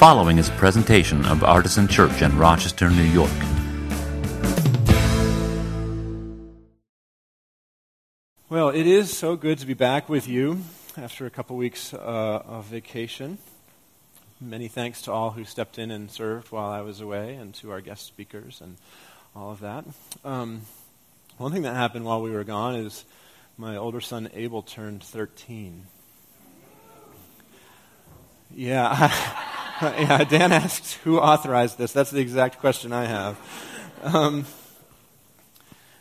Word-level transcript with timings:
following 0.00 0.38
is 0.38 0.48
a 0.48 0.52
presentation 0.52 1.26
of 1.26 1.44
Artisan 1.44 1.86
Church 1.86 2.22
in 2.22 2.34
Rochester, 2.38 2.88
New 2.88 3.02
York. 3.02 3.30
Well, 8.48 8.70
it 8.70 8.86
is 8.86 9.14
so 9.14 9.36
good 9.36 9.58
to 9.58 9.66
be 9.66 9.74
back 9.74 10.08
with 10.08 10.26
you 10.26 10.62
after 10.96 11.26
a 11.26 11.30
couple 11.30 11.54
weeks 11.58 11.92
uh, 11.92 11.98
of 11.98 12.64
vacation. 12.64 13.36
Many 14.40 14.68
thanks 14.68 15.02
to 15.02 15.12
all 15.12 15.32
who 15.32 15.44
stepped 15.44 15.78
in 15.78 15.90
and 15.90 16.10
served 16.10 16.50
while 16.50 16.70
I 16.70 16.80
was 16.80 17.02
away, 17.02 17.34
and 17.34 17.52
to 17.56 17.70
our 17.70 17.82
guest 17.82 18.06
speakers 18.06 18.62
and 18.62 18.78
all 19.36 19.50
of 19.50 19.60
that. 19.60 19.84
Um, 20.24 20.62
one 21.36 21.52
thing 21.52 21.60
that 21.64 21.76
happened 21.76 22.06
while 22.06 22.22
we 22.22 22.30
were 22.30 22.44
gone 22.44 22.74
is 22.74 23.04
my 23.58 23.76
older 23.76 24.00
son 24.00 24.30
Abel 24.32 24.62
turned 24.62 25.04
13. 25.04 25.84
Yeah. 28.50 29.12
yeah, 29.82 30.24
Dan 30.24 30.52
asks 30.52 30.92
who 30.92 31.18
authorized 31.18 31.78
this. 31.78 31.90
That's 31.90 32.10
the 32.10 32.20
exact 32.20 32.58
question 32.58 32.92
I 32.92 33.06
have. 33.06 33.38
Um, 34.02 34.44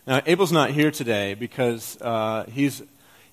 now, 0.05 0.21
Abel's 0.25 0.51
not 0.51 0.71
here 0.71 0.91
today 0.91 1.33
because 1.33 1.97
uh, 2.01 2.43
he's, 2.51 2.83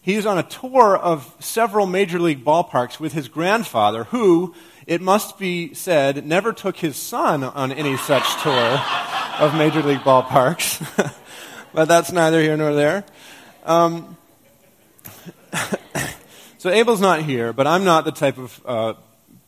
he's 0.01 0.25
on 0.25 0.39
a 0.39 0.45
tour 0.45 0.97
of 0.97 1.35
several 1.41 1.87
major 1.87 2.21
league 2.21 2.45
ballparks 2.45 3.01
with 3.01 3.13
his 3.13 3.27
grandfather, 3.27 4.05
who, 4.05 4.55
it 4.87 5.01
must 5.01 5.37
be 5.37 5.75
said, 5.75 6.25
never 6.25 6.53
took 6.53 6.77
his 6.77 6.95
son 6.95 7.43
on 7.43 7.73
any 7.73 7.97
such 7.97 8.41
tour 8.41 8.81
of 9.41 9.53
major 9.57 9.83
league 9.83 10.01
ballparks. 10.01 10.79
but 11.75 11.89
that's 11.89 12.13
neither 12.13 12.41
here 12.41 12.57
nor 12.57 12.73
there. 12.73 13.05
Um, 13.65 14.17
so 16.59 16.71
Abel's 16.71 17.01
not 17.01 17.23
here, 17.23 17.53
but 17.53 17.67
I'm 17.67 17.83
not 17.83 18.05
the 18.05 18.13
type 18.13 18.39
of 18.39 18.61
uh, 18.65 18.95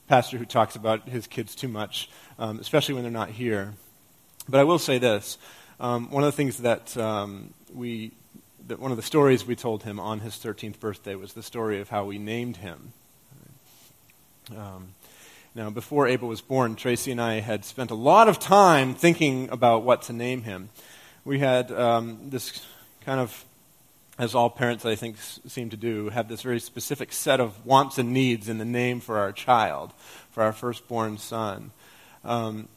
pastor 0.09 0.39
who 0.39 0.47
talks 0.47 0.75
about 0.75 1.09
his 1.09 1.27
kids 1.27 1.55
too 1.55 1.69
much, 1.69 2.11
um, 2.39 2.59
especially 2.59 2.95
when 2.95 3.05
they're 3.05 3.13
not 3.13 3.31
here. 3.31 3.75
But 4.49 4.61
I 4.61 4.65
will 4.65 4.79
say 4.79 4.99
this. 4.99 5.39
Um, 5.79 6.11
one 6.11 6.25
of 6.25 6.29
the 6.29 6.37
things 6.37 6.59
that 6.59 6.97
um, 6.97 7.55
we, 7.73 8.13
that 8.67 8.81
one 8.81 8.91
of 8.91 8.97
the 8.97 9.03
stories 9.03 9.47
we 9.47 9.55
told 9.55 9.85
him 9.85 10.01
on 10.01 10.21
his 10.21 10.35
13th 10.35 10.81
birthday 10.81 11.15
was 11.15 11.35
the 11.35 11.43
story 11.43 11.81
of 11.81 11.91
how 11.91 12.05
we 12.05 12.19
named 12.19 12.57
him. 12.57 12.93
Um, 14.57 14.95
now, 15.55 15.71
before 15.71 16.07
Abel 16.07 16.29
was 16.29 16.41
born, 16.41 16.75
Tracy 16.75 17.11
and 17.13 17.21
I 17.21 17.41
had 17.41 17.65
spent 17.65 17.91
a 17.91 17.95
lot 17.95 18.29
of 18.29 18.39
time 18.39 18.95
thinking 18.95 19.51
about 19.51 19.83
what 19.83 20.03
to 20.03 20.13
name 20.13 20.43
him. 20.43 20.71
We 21.25 21.41
had 21.41 21.71
um, 21.71 22.31
this 22.31 22.65
kind 23.05 23.21
of 23.21 23.45
as 24.19 24.35
all 24.35 24.51
parents, 24.51 24.85
I 24.85 24.97
think, 24.97 25.17
seem 25.21 25.71
to 25.71 25.77
do, 25.77 26.09
have 26.09 26.29
this 26.29 26.43
very 26.43 26.59
specific 26.59 27.13
set 27.13 27.39
of 27.39 27.65
wants 27.65 27.99
and 27.99 28.13
needs 28.13 28.49
in 28.49 28.59
the 28.59 28.65
name 28.65 29.01
for 29.01 29.19
our 29.19 29.33
child, 29.33 29.93
for 30.31 30.43
our 30.43 30.53
firstborn 30.53 31.19
son. 31.19 31.71
Um, 32.25 32.69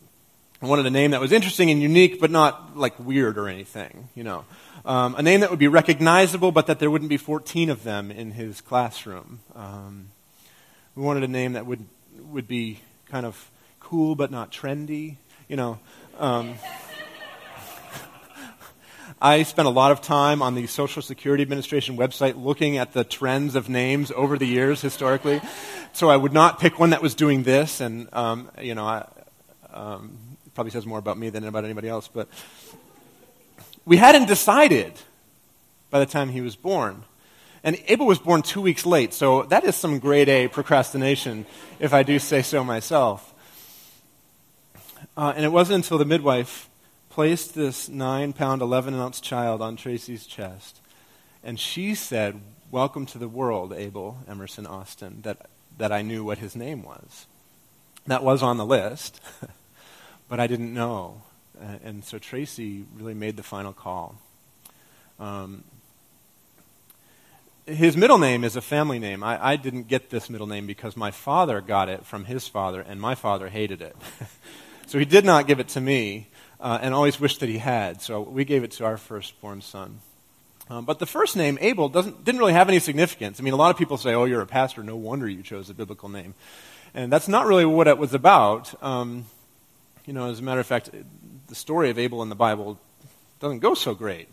I 0.61 0.67
wanted 0.67 0.85
a 0.85 0.91
name 0.91 1.11
that 1.11 1.19
was 1.19 1.31
interesting 1.31 1.71
and 1.71 1.81
unique, 1.81 2.19
but 2.19 2.29
not 2.29 2.77
like 2.77 2.99
weird 2.99 3.39
or 3.39 3.47
anything, 3.47 4.09
you 4.13 4.23
know. 4.23 4.45
Um, 4.85 5.15
a 5.15 5.23
name 5.23 5.39
that 5.39 5.49
would 5.49 5.57
be 5.57 5.67
recognizable, 5.67 6.51
but 6.51 6.67
that 6.67 6.77
there 6.77 6.91
wouldn't 6.91 7.09
be 7.09 7.17
14 7.17 7.71
of 7.71 7.83
them 7.83 8.11
in 8.11 8.31
his 8.31 8.61
classroom. 8.61 9.39
Um, 9.55 10.09
we 10.95 11.01
wanted 11.01 11.23
a 11.23 11.27
name 11.27 11.53
that 11.53 11.65
would 11.65 11.85
would 12.19 12.47
be 12.47 12.79
kind 13.09 13.25
of 13.25 13.49
cool 13.79 14.13
but 14.15 14.29
not 14.29 14.51
trendy, 14.51 15.17
you 15.47 15.55
know. 15.55 15.79
I 19.23 19.43
spent 19.43 19.67
a 19.67 19.71
lot 19.71 19.91
of 19.91 20.01
time 20.01 20.41
on 20.41 20.55
the 20.55 20.65
Social 20.65 21.03
Security 21.03 21.43
Administration 21.43 21.95
website 21.95 22.43
looking 22.43 22.77
at 22.77 22.93
the 22.93 23.03
trends 23.03 23.53
of 23.53 23.69
names 23.69 24.11
over 24.15 24.35
the 24.35 24.47
years 24.47 24.81
historically. 24.81 25.41
So 25.93 26.09
I 26.09 26.17
would 26.17 26.33
not 26.33 26.59
pick 26.59 26.79
one 26.79 26.89
that 26.89 27.03
was 27.03 27.13
doing 27.13 27.43
this, 27.43 27.81
and 27.81 28.11
um, 28.15 28.49
you 28.59 28.73
know, 28.73 29.05
um, 29.71 30.17
probably 30.55 30.71
says 30.71 30.87
more 30.87 30.97
about 30.97 31.19
me 31.19 31.29
than 31.29 31.43
about 31.43 31.65
anybody 31.65 31.87
else. 31.87 32.07
But 32.07 32.29
we 33.85 33.97
hadn't 33.97 34.25
decided 34.25 34.93
by 35.91 35.99
the 35.99 36.07
time 36.07 36.29
he 36.29 36.41
was 36.41 36.55
born. 36.55 37.03
And 37.63 37.77
Abel 37.89 38.07
was 38.07 38.17
born 38.17 38.41
two 38.41 38.61
weeks 38.61 38.87
late, 38.87 39.13
so 39.13 39.43
that 39.43 39.63
is 39.63 39.75
some 39.75 39.99
grade 39.99 40.29
A 40.29 40.47
procrastination, 40.47 41.45
if 41.79 41.93
I 41.93 42.01
do 42.01 42.17
say 42.17 42.41
so 42.41 42.63
myself. 42.63 43.35
Uh, 45.15 45.33
and 45.35 45.45
it 45.45 45.49
wasn't 45.49 45.75
until 45.75 45.99
the 45.99 46.05
midwife 46.05 46.70
placed 47.11 47.55
this 47.55 47.89
nine 47.89 48.31
pound, 48.31 48.61
11 48.61 48.95
ounce 48.95 49.19
child 49.19 49.61
on 49.61 49.75
Tracy's 49.75 50.25
chest. 50.25 50.79
And 51.43 51.59
she 51.59 51.93
said, 51.93 52.41
Welcome 52.71 53.05
to 53.07 53.17
the 53.17 53.27
world, 53.27 53.73
Abel 53.73 54.19
Emerson 54.29 54.65
Austin, 54.65 55.19
that, 55.23 55.49
that 55.77 55.91
I 55.91 56.01
knew 56.03 56.23
what 56.23 56.37
his 56.37 56.55
name 56.55 56.83
was. 56.83 57.27
That 58.07 58.23
was 58.23 58.41
on 58.41 58.55
the 58.55 58.65
list, 58.65 59.19
but 60.29 60.39
I 60.39 60.47
didn't 60.47 60.73
know. 60.73 61.21
And 61.83 62.05
so 62.05 62.17
Tracy 62.17 62.85
really 62.95 63.13
made 63.13 63.35
the 63.35 63.43
final 63.43 63.73
call. 63.73 64.15
Um, 65.19 65.65
his 67.65 67.97
middle 67.97 68.17
name 68.17 68.45
is 68.45 68.55
a 68.55 68.61
family 68.61 68.99
name. 68.99 69.21
I, 69.21 69.51
I, 69.51 69.55
didn't 69.57 69.87
get 69.87 70.09
this 70.09 70.29
middle 70.29 70.47
name 70.47 70.65
because 70.65 70.97
my 70.97 71.11
father 71.11 71.61
got 71.61 71.89
it 71.89 72.05
from 72.05 72.25
his 72.25 72.47
father, 72.47 72.81
and 72.81 72.99
my 72.99 73.15
father 73.15 73.49
hated 73.49 73.81
it. 73.81 73.95
so 74.87 74.97
he 74.97 75.05
did 75.05 75.25
not 75.25 75.45
give 75.45 75.59
it 75.59 75.67
to 75.69 75.81
me 75.81 76.30
uh, 76.61 76.79
and 76.81 76.93
always 76.93 77.19
wished 77.19 77.39
that 77.39 77.49
he 77.49 77.57
had. 77.57 78.01
So 78.01 78.21
we 78.21 78.45
gave 78.45 78.63
it 78.63 78.71
to 78.71 78.85
our 78.85 78.97
firstborn 78.97 79.61
son. 79.61 79.99
Um, 80.69 80.85
but 80.85 80.99
the 80.99 81.05
first 81.05 81.35
name, 81.35 81.57
Abel, 81.59 81.89
doesn't, 81.89 82.23
didn't 82.23 82.39
really 82.39 82.53
have 82.53 82.69
any 82.69 82.79
significance. 82.79 83.39
I 83.39 83.43
mean, 83.43 83.53
a 83.53 83.57
lot 83.57 83.71
of 83.71 83.77
people 83.77 83.97
say, 83.97 84.13
oh, 84.13 84.25
you're 84.25 84.41
a 84.41 84.47
pastor, 84.47 84.83
no 84.83 84.95
wonder 84.95 85.27
you 85.27 85.43
chose 85.43 85.69
a 85.69 85.73
biblical 85.73 86.07
name. 86.07 86.33
And 86.93 87.11
that's 87.11 87.27
not 87.27 87.45
really 87.45 87.65
what 87.65 87.87
it 87.87 87.97
was 87.97 88.13
about. 88.13 88.81
Um, 88.81 89.25
you 90.05 90.13
know, 90.13 90.29
as 90.29 90.39
a 90.39 90.43
matter 90.43 90.59
of 90.59 90.67
fact, 90.67 90.91
the 91.47 91.55
story 91.55 91.89
of 91.89 91.99
Abel 91.99 92.21
in 92.21 92.29
the 92.29 92.35
Bible 92.35 92.79
doesn't 93.39 93.59
go 93.59 93.73
so 93.73 93.93
great. 93.93 94.29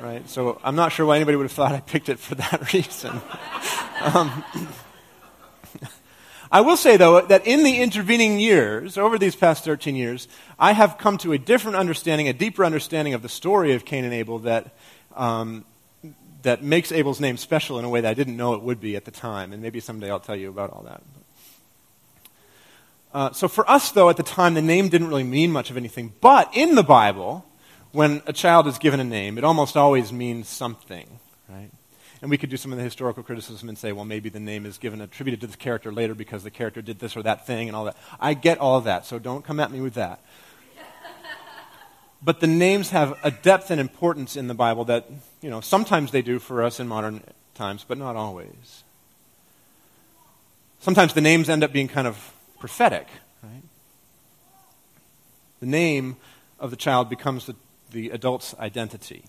Right? 0.00 0.28
So 0.28 0.60
I'm 0.64 0.76
not 0.76 0.92
sure 0.92 1.06
why 1.06 1.16
anybody 1.16 1.36
would 1.36 1.44
have 1.44 1.52
thought 1.52 1.72
I 1.72 1.80
picked 1.80 2.08
it 2.08 2.18
for 2.18 2.34
that 2.34 2.72
reason. 2.74 3.20
um, 4.00 4.44
I 6.52 6.60
will 6.60 6.76
say, 6.76 6.98
though, 6.98 7.18
that 7.22 7.46
in 7.46 7.64
the 7.64 7.80
intervening 7.80 8.38
years, 8.38 8.98
over 8.98 9.18
these 9.18 9.34
past 9.34 9.64
13 9.64 9.96
years, 9.96 10.28
I 10.58 10.72
have 10.72 10.98
come 10.98 11.16
to 11.18 11.32
a 11.32 11.38
different 11.38 11.78
understanding, 11.78 12.28
a 12.28 12.34
deeper 12.34 12.62
understanding 12.62 13.14
of 13.14 13.22
the 13.22 13.30
story 13.30 13.72
of 13.72 13.86
Cain 13.86 14.04
and 14.04 14.12
Abel 14.12 14.40
that, 14.40 14.76
um, 15.16 15.64
that 16.42 16.62
makes 16.62 16.92
Abel's 16.92 17.20
name 17.20 17.38
special 17.38 17.78
in 17.78 17.86
a 17.86 17.88
way 17.88 18.02
that 18.02 18.10
I 18.10 18.12
didn't 18.12 18.36
know 18.36 18.52
it 18.52 18.60
would 18.60 18.82
be 18.82 18.96
at 18.96 19.06
the 19.06 19.10
time. 19.10 19.54
And 19.54 19.62
maybe 19.62 19.80
someday 19.80 20.10
I'll 20.10 20.20
tell 20.20 20.36
you 20.36 20.50
about 20.50 20.70
all 20.70 20.82
that. 20.82 21.02
Uh, 23.14 23.32
so 23.32 23.48
for 23.48 23.68
us, 23.70 23.90
though, 23.90 24.10
at 24.10 24.18
the 24.18 24.22
time, 24.22 24.52
the 24.52 24.60
name 24.60 24.90
didn't 24.90 25.08
really 25.08 25.24
mean 25.24 25.52
much 25.52 25.70
of 25.70 25.78
anything. 25.78 26.12
But 26.20 26.54
in 26.54 26.74
the 26.74 26.82
Bible, 26.82 27.46
when 27.92 28.20
a 28.26 28.32
child 28.34 28.66
is 28.66 28.76
given 28.76 29.00
a 29.00 29.04
name, 29.04 29.38
it 29.38 29.44
almost 29.44 29.74
always 29.74 30.12
means 30.12 30.48
something? 30.48 31.18
And 32.22 32.30
we 32.30 32.38
could 32.38 32.50
do 32.50 32.56
some 32.56 32.70
of 32.70 32.78
the 32.78 32.84
historical 32.84 33.24
criticism 33.24 33.68
and 33.68 33.76
say, 33.76 33.90
well, 33.90 34.04
maybe 34.04 34.28
the 34.28 34.38
name 34.38 34.64
is 34.64 34.78
given 34.78 35.00
attributed 35.00 35.40
to 35.40 35.48
the 35.48 35.56
character 35.56 35.92
later 35.92 36.14
because 36.14 36.44
the 36.44 36.52
character 36.52 36.80
did 36.80 37.00
this 37.00 37.16
or 37.16 37.22
that 37.24 37.48
thing 37.48 37.68
and 37.68 37.74
all 37.74 37.84
that. 37.84 37.96
I 38.20 38.34
get 38.34 38.58
all 38.58 38.78
of 38.78 38.84
that, 38.84 39.04
so 39.04 39.18
don't 39.18 39.44
come 39.44 39.58
at 39.58 39.72
me 39.72 39.80
with 39.80 39.94
that. 39.94 40.20
but 42.22 42.38
the 42.38 42.46
names 42.46 42.90
have 42.90 43.18
a 43.24 43.32
depth 43.32 43.72
and 43.72 43.80
importance 43.80 44.36
in 44.36 44.46
the 44.46 44.54
Bible 44.54 44.84
that, 44.84 45.10
you 45.40 45.50
know, 45.50 45.60
sometimes 45.60 46.12
they 46.12 46.22
do 46.22 46.38
for 46.38 46.62
us 46.62 46.78
in 46.78 46.86
modern 46.86 47.24
times, 47.54 47.84
but 47.86 47.98
not 47.98 48.14
always. 48.14 48.84
Sometimes 50.78 51.14
the 51.14 51.20
names 51.20 51.48
end 51.48 51.64
up 51.64 51.72
being 51.72 51.88
kind 51.88 52.06
of 52.06 52.32
prophetic, 52.60 53.08
right? 53.42 53.62
The 55.58 55.66
name 55.66 56.16
of 56.60 56.70
the 56.70 56.76
child 56.76 57.10
becomes 57.10 57.46
the, 57.46 57.56
the 57.90 58.10
adult's 58.10 58.54
identity. 58.60 59.24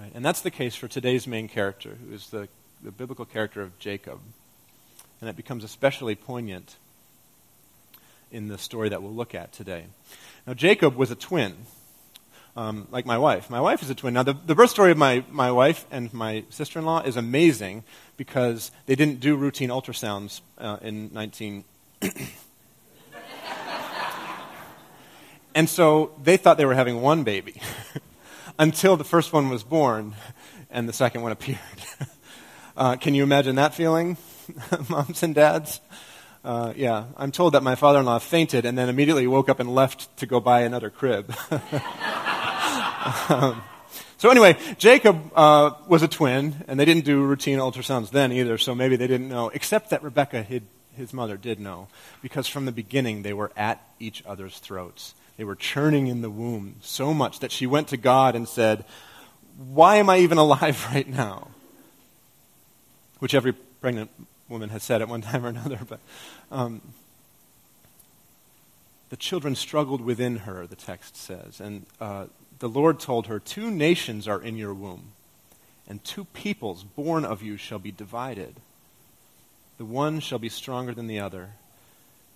Right? 0.00 0.12
And 0.14 0.24
that's 0.24 0.40
the 0.40 0.50
case 0.50 0.74
for 0.74 0.88
today's 0.88 1.26
main 1.26 1.46
character, 1.46 1.98
who 2.02 2.14
is 2.14 2.30
the, 2.30 2.48
the 2.82 2.90
biblical 2.90 3.26
character 3.26 3.60
of 3.60 3.78
Jacob. 3.78 4.18
And 5.20 5.28
it 5.28 5.36
becomes 5.36 5.62
especially 5.62 6.14
poignant 6.14 6.76
in 8.32 8.48
the 8.48 8.56
story 8.56 8.88
that 8.88 9.02
we'll 9.02 9.12
look 9.12 9.34
at 9.34 9.52
today. 9.52 9.84
Now, 10.46 10.54
Jacob 10.54 10.96
was 10.96 11.10
a 11.10 11.14
twin, 11.14 11.54
um, 12.56 12.88
like 12.90 13.04
my 13.04 13.18
wife. 13.18 13.50
My 13.50 13.60
wife 13.60 13.82
is 13.82 13.90
a 13.90 13.94
twin. 13.94 14.14
Now, 14.14 14.22
the, 14.22 14.32
the 14.32 14.54
birth 14.54 14.70
story 14.70 14.90
of 14.90 14.96
my, 14.96 15.22
my 15.30 15.52
wife 15.52 15.84
and 15.90 16.10
my 16.14 16.44
sister 16.48 16.78
in 16.78 16.86
law 16.86 17.02
is 17.02 17.18
amazing 17.18 17.84
because 18.16 18.70
they 18.86 18.94
didn't 18.94 19.20
do 19.20 19.36
routine 19.36 19.68
ultrasounds 19.68 20.40
uh, 20.56 20.78
in 20.80 21.12
19. 21.12 21.64
and 25.54 25.68
so 25.68 26.12
they 26.22 26.38
thought 26.38 26.56
they 26.56 26.64
were 26.64 26.72
having 26.74 27.02
one 27.02 27.22
baby. 27.22 27.60
until 28.58 28.96
the 28.96 29.04
first 29.04 29.32
one 29.32 29.48
was 29.48 29.62
born 29.62 30.14
and 30.70 30.88
the 30.88 30.92
second 30.92 31.22
one 31.22 31.32
appeared. 31.32 31.58
uh, 32.76 32.96
can 32.96 33.14
you 33.14 33.22
imagine 33.22 33.56
that 33.56 33.74
feeling, 33.74 34.16
moms 34.88 35.22
and 35.22 35.34
dads? 35.34 35.80
Uh, 36.42 36.72
yeah, 36.74 37.04
I'm 37.16 37.32
told 37.32 37.54
that 37.54 37.62
my 37.62 37.74
father 37.74 37.98
in 38.00 38.06
law 38.06 38.18
fainted 38.18 38.64
and 38.64 38.78
then 38.78 38.88
immediately 38.88 39.26
woke 39.26 39.48
up 39.48 39.60
and 39.60 39.74
left 39.74 40.16
to 40.18 40.26
go 40.26 40.40
buy 40.40 40.62
another 40.62 40.88
crib. 40.88 41.34
um, 43.28 43.62
so, 44.16 44.30
anyway, 44.30 44.56
Jacob 44.78 45.30
uh, 45.34 45.72
was 45.86 46.02
a 46.02 46.08
twin, 46.08 46.64
and 46.68 46.78
they 46.78 46.84
didn't 46.84 47.04
do 47.04 47.22
routine 47.22 47.58
ultrasounds 47.58 48.10
then 48.10 48.32
either, 48.32 48.58
so 48.58 48.74
maybe 48.74 48.96
they 48.96 49.06
didn't 49.06 49.28
know, 49.28 49.48
except 49.50 49.90
that 49.90 50.02
Rebekah 50.02 50.46
his 50.96 51.12
mother 51.12 51.36
did 51.36 51.58
know, 51.60 51.88
because 52.22 52.46
from 52.46 52.66
the 52.66 52.72
beginning 52.72 53.22
they 53.22 53.32
were 53.32 53.50
at 53.56 53.82
each 53.98 54.22
other's 54.26 54.58
throats. 54.58 55.14
They 55.40 55.44
were 55.44 55.54
churning 55.54 56.08
in 56.08 56.20
the 56.20 56.28
womb 56.28 56.74
so 56.82 57.14
much 57.14 57.38
that 57.38 57.50
she 57.50 57.66
went 57.66 57.88
to 57.88 57.96
God 57.96 58.36
and 58.36 58.46
said, 58.46 58.84
Why 59.56 59.96
am 59.96 60.10
I 60.10 60.18
even 60.18 60.36
alive 60.46 60.86
right 60.92 61.08
now? 61.08 61.48
Which 63.20 63.32
every 63.32 63.52
pregnant 63.52 64.10
woman 64.50 64.68
has 64.68 64.82
said 64.82 65.00
at 65.00 65.08
one 65.08 65.22
time 65.22 65.46
or 65.46 65.48
another. 65.48 65.78
But 65.88 66.00
um, 66.52 66.82
the 69.08 69.16
children 69.16 69.54
struggled 69.54 70.02
within 70.02 70.40
her, 70.40 70.66
the 70.66 70.76
text 70.76 71.16
says. 71.16 71.58
And 71.58 71.86
uh, 72.02 72.26
the 72.58 72.68
Lord 72.68 73.00
told 73.00 73.28
her, 73.28 73.38
Two 73.38 73.70
nations 73.70 74.28
are 74.28 74.42
in 74.42 74.58
your 74.58 74.74
womb, 74.74 75.12
and 75.88 76.04
two 76.04 76.24
peoples 76.34 76.84
born 76.84 77.24
of 77.24 77.42
you 77.42 77.56
shall 77.56 77.78
be 77.78 77.92
divided. 77.92 78.56
The 79.78 79.86
one 79.86 80.20
shall 80.20 80.38
be 80.38 80.50
stronger 80.50 80.92
than 80.92 81.06
the 81.06 81.20
other. 81.20 81.52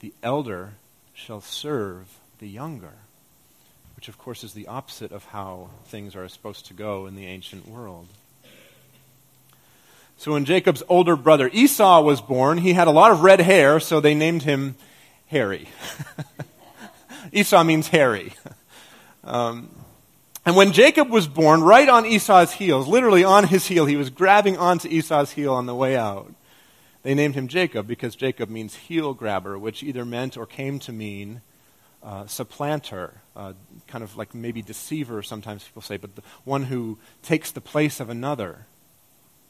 The 0.01 0.15
elder 0.23 0.77
shall 1.12 1.43
serve 1.43 2.21
the 2.39 2.49
younger, 2.49 2.93
which, 3.97 4.09
of 4.09 4.19
course, 4.19 4.45
is 4.45 4.55
the 4.55 4.67
opposite 4.67 5.13
of 5.13 5.25
how 5.27 5.71
things 5.87 6.15
are 6.17 6.29
supposed 6.29 6.67
to 6.67 6.75
go 6.75 7.07
in 7.07 7.17
the 7.17 7.27
ancient 7.27 7.69
world. 7.69 8.09
So 10.17 10.33
when 10.33 10.45
Jacob's 10.45 10.83
older 10.89 11.17
brother 11.17 11.51
Esau 11.53 12.01
was 12.03 12.21
born, 12.21 12.59
he 12.59 12.73
had 12.73 12.89
a 12.89 12.93
lot 12.93 13.11
of 13.11 13.23
red 13.23 13.41
hair, 13.41 13.81
so 13.81 14.01
they 14.01 14.15
named 14.15 14.43
him 14.43 14.77
Hairy. 15.27 15.69
Esau 17.33 17.65
means 17.65 17.89
hairy. 17.89 18.33
Um, 19.27 19.71
and 20.45 20.55
when 20.55 20.73
Jacob 20.73 21.09
was 21.09 21.27
born, 21.27 21.63
right 21.63 21.89
on 21.89 22.05
Esau's 22.05 22.53
heels, 22.53 22.87
literally 22.87 23.25
on 23.25 23.47
his 23.47 23.67
heel, 23.67 23.87
he 23.87 23.97
was 23.97 24.11
grabbing 24.11 24.59
onto 24.59 24.87
Esau's 24.89 25.31
heel 25.31 25.55
on 25.55 25.65
the 25.65 25.75
way 25.75 25.97
out. 25.97 26.31
They 27.03 27.15
named 27.15 27.35
him 27.35 27.49
Jacob 27.49 27.87
because 27.87 28.15
Jacob 28.15 28.51
means 28.51 28.75
heel 28.75 29.15
grabber, 29.15 29.59
which 29.59 29.83
either 29.83 30.05
meant 30.05 30.37
or 30.37 30.45
came 30.45 30.79
to 30.81 30.93
mean 30.93 31.41
uh, 32.05 32.27
supplanter, 32.27 33.15
uh, 33.35 33.55
kind 33.87 34.05
of 34.05 34.17
like 34.17 34.35
maybe 34.35 34.61
deceiver, 34.61 35.23
sometimes 35.23 35.65
people 35.65 35.83
say, 35.83 35.97
but 35.97 36.15
the 36.17 36.23
one 36.45 36.65
who 36.65 36.99
takes 37.23 37.51
the 37.51 37.61
place 37.61 37.99
of 37.99 38.11
another. 38.11 38.67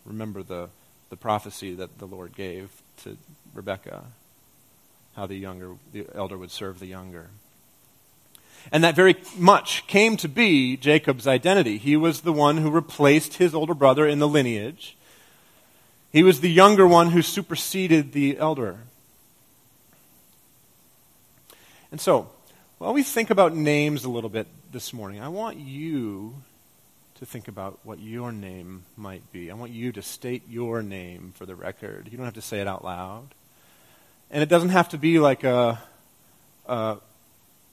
Remember 0.04 0.42
the, 0.42 0.68
the 1.10 1.16
prophecy 1.16 1.74
that 1.74 1.98
the 1.98 2.06
Lord 2.06 2.34
gave 2.36 2.70
to 3.02 3.16
Rebekah, 3.54 4.04
how 5.16 5.26
the 5.26 5.34
younger, 5.34 5.74
the 5.92 6.06
elder 6.14 6.38
would 6.38 6.52
serve 6.52 6.78
the 6.78 6.86
younger. 6.86 7.30
And 8.70 8.84
that 8.84 8.94
very 8.94 9.16
much 9.36 9.86
came 9.86 10.16
to 10.18 10.28
be 10.28 10.76
Jacob's 10.76 11.26
identity. 11.26 11.76
He 11.78 11.96
was 11.96 12.20
the 12.20 12.32
one 12.32 12.58
who 12.58 12.70
replaced 12.70 13.34
his 13.34 13.54
older 13.54 13.74
brother 13.74 14.06
in 14.06 14.20
the 14.20 14.28
lineage. 14.28 14.96
He 16.12 16.22
was 16.22 16.40
the 16.40 16.50
younger 16.50 16.86
one 16.86 17.10
who 17.10 17.20
superseded 17.20 18.12
the 18.12 18.38
elder. 18.38 18.78
And 21.90 22.00
so, 22.00 22.30
while 22.78 22.92
we 22.92 23.02
think 23.02 23.30
about 23.30 23.54
names 23.54 24.04
a 24.04 24.10
little 24.10 24.30
bit 24.30 24.46
this 24.72 24.92
morning, 24.92 25.20
I 25.20 25.28
want 25.28 25.58
you 25.58 26.34
to 27.16 27.26
think 27.26 27.48
about 27.48 27.78
what 27.84 28.00
your 28.00 28.32
name 28.32 28.84
might 28.96 29.30
be. 29.32 29.50
I 29.50 29.54
want 29.54 29.72
you 29.72 29.92
to 29.92 30.02
state 30.02 30.42
your 30.48 30.82
name 30.82 31.32
for 31.36 31.46
the 31.46 31.54
record. 31.54 32.08
You 32.10 32.16
don't 32.16 32.26
have 32.26 32.34
to 32.34 32.42
say 32.42 32.60
it 32.60 32.66
out 32.66 32.84
loud. 32.84 33.34
And 34.30 34.42
it 34.42 34.48
doesn't 34.48 34.70
have 34.70 34.88
to 34.90 34.98
be 34.98 35.18
like 35.18 35.44
a, 35.44 35.80
a, 36.66 36.96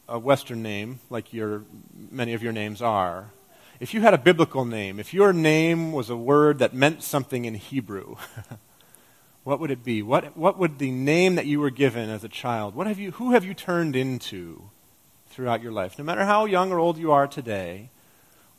a 0.07 0.19
Western 0.19 0.61
name, 0.61 0.99
like 1.09 1.33
your, 1.33 1.63
many 2.11 2.33
of 2.33 2.43
your 2.43 2.53
names 2.53 2.81
are 2.81 3.31
if 3.81 3.95
you 3.95 4.01
had 4.01 4.13
a 4.13 4.17
biblical 4.19 4.63
name, 4.63 4.99
if 4.99 5.11
your 5.11 5.33
name 5.33 5.91
was 5.91 6.11
a 6.11 6.15
word 6.15 6.59
that 6.59 6.71
meant 6.71 7.01
something 7.01 7.45
in 7.45 7.55
Hebrew, 7.55 8.15
what 9.43 9.59
would 9.59 9.71
it 9.71 9.83
be? 9.83 10.03
What, 10.03 10.37
what 10.37 10.59
would 10.59 10.77
the 10.77 10.91
name 10.91 11.33
that 11.33 11.47
you 11.47 11.59
were 11.59 11.71
given 11.71 12.07
as 12.07 12.23
a 12.23 12.29
child, 12.29 12.75
what 12.75 12.85
have 12.85 12.99
you, 12.99 13.09
who 13.13 13.31
have 13.31 13.43
you 13.43 13.55
turned 13.55 13.95
into 13.95 14.69
throughout 15.31 15.61
your 15.61 15.71
life? 15.71 15.97
No 15.97 16.03
matter 16.03 16.25
how 16.25 16.45
young 16.45 16.71
or 16.71 16.79
old 16.79 16.97
you 16.97 17.11
are 17.11 17.27
today, 17.27 17.89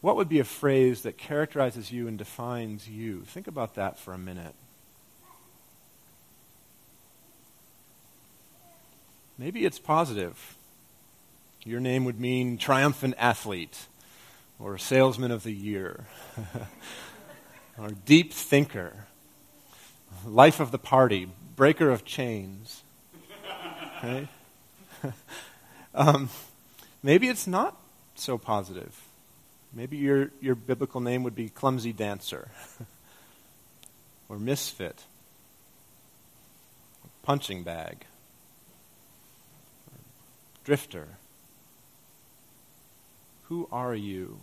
what 0.00 0.16
would 0.16 0.28
be 0.28 0.40
a 0.40 0.44
phrase 0.44 1.02
that 1.02 1.16
characterizes 1.16 1.92
you 1.92 2.08
and 2.08 2.18
defines 2.18 2.88
you? 2.88 3.20
Think 3.22 3.46
about 3.46 3.76
that 3.76 3.98
for 3.98 4.12
a 4.12 4.18
minute. 4.18 4.54
Maybe 9.38 9.64
it's 9.64 9.78
positive. 9.78 10.56
Your 11.64 11.80
name 11.80 12.04
would 12.04 12.18
mean 12.18 12.58
triumphant 12.58 13.14
athlete 13.18 13.86
or 14.58 14.78
salesman 14.78 15.30
of 15.30 15.42
the 15.42 15.52
year, 15.52 16.06
or 17.78 17.90
deep 18.04 18.32
thinker, 18.32 19.06
life 20.24 20.60
of 20.60 20.70
the 20.70 20.78
party, 20.78 21.28
breaker 21.56 21.90
of 21.90 22.04
chains. 22.04 22.82
Right? 24.02 24.26
um, 25.94 26.28
maybe 27.02 27.28
it's 27.28 27.46
not 27.46 27.76
so 28.14 28.38
positive. 28.38 29.08
Maybe 29.72 29.96
your, 29.96 30.30
your 30.40 30.54
biblical 30.54 31.00
name 31.00 31.22
would 31.22 31.34
be 31.34 31.48
clumsy 31.48 31.92
dancer, 31.92 32.50
or 34.28 34.38
misfit, 34.38 35.04
punching 37.22 37.62
bag, 37.62 38.04
drifter. 40.64 41.08
Who 43.44 43.68
are 43.72 43.94
you? 43.94 44.40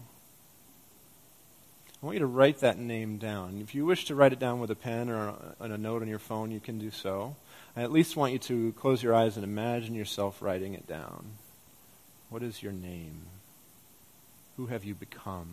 I 2.02 2.06
want 2.06 2.16
you 2.16 2.20
to 2.20 2.28
write 2.28 2.60
that 2.60 2.80
name 2.80 3.18
down. 3.18 3.60
If 3.62 3.76
you 3.76 3.86
wish 3.86 4.06
to 4.06 4.16
write 4.16 4.32
it 4.32 4.40
down 4.40 4.62
with 4.62 4.72
a 4.72 4.76
pen 4.76 5.10
or 5.10 5.36
on 5.60 5.72
a 5.72 5.78
note 5.78 6.02
on 6.02 6.08
your 6.08 6.20
phone, 6.20 6.50
you 6.50 6.60
can 6.62 6.80
do 6.80 6.92
so. 6.92 7.36
I 7.76 7.82
at 7.82 7.92
least 7.92 8.16
want 8.16 8.34
you 8.34 8.40
to 8.40 8.72
close 8.74 9.04
your 9.04 9.14
eyes 9.14 9.36
and 9.36 9.44
imagine 9.44 9.96
yourself 9.96 10.42
writing 10.42 10.74
it 10.74 10.88
down. 10.88 11.32
What 12.30 12.44
is 12.44 12.62
your 12.62 12.72
name? 12.72 13.22
Who 14.56 14.68
have 14.68 14.86
you 14.86 14.94
become? 14.94 15.48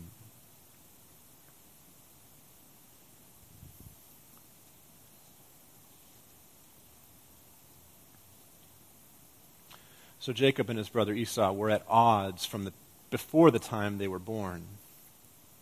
So 10.21 10.35
Jacob 10.35 10.69
and 10.69 10.79
his 10.79 10.89
brother 10.91 11.15
Esau 11.15 11.53
were 11.53 11.71
at 11.71 11.85
odds 11.89 12.45
from 12.45 12.65
the, 12.65 12.73
before 13.11 13.51
the 13.51 13.59
time 13.59 13.97
they 13.97 14.09
were 14.09 14.19
born. 14.19 14.65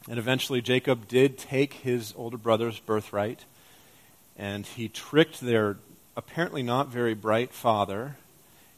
And 0.09 0.19
eventually, 0.19 0.63
Jacob 0.63 1.07
did 1.07 1.39
take 1.39 1.75
his 1.75 2.13
older 2.17 2.39
brother's 2.39 2.79
birthright, 2.81 3.45
and 4.37 4.67
he 4.67 4.89
tricked 4.89 5.41
their 5.41 5.77
apparently 6.17 6.63
not 6.63 6.89
very 6.89 7.15
bright 7.15 7.53
father 7.53 8.17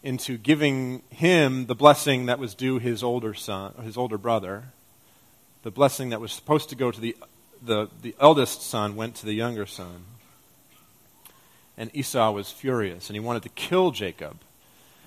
into 0.06 0.38
giving 0.38 1.02
him 1.10 1.66
the 1.66 1.74
blessing 1.74 2.26
that 2.26 2.38
was 2.38 2.54
due 2.54 2.78
his 2.78 3.02
older 3.02 3.34
son, 3.34 3.74
his 3.82 3.96
older 3.96 4.16
brother. 4.16 4.66
The 5.64 5.72
blessing 5.72 6.10
that 6.10 6.20
was 6.20 6.30
supposed 6.30 6.68
to 6.68 6.76
go 6.76 6.92
to 6.92 7.00
the, 7.00 7.16
the, 7.60 7.90
the 8.02 8.14
eldest 8.20 8.62
son 8.62 8.94
went 8.94 9.16
to 9.16 9.26
the 9.26 9.32
younger 9.32 9.66
son. 9.66 10.04
And 11.76 11.90
Esau 11.92 12.30
was 12.30 12.52
furious, 12.52 13.10
and 13.10 13.16
he 13.16 13.20
wanted 13.20 13.42
to 13.42 13.48
kill 13.48 13.90
Jacob. 13.90 14.36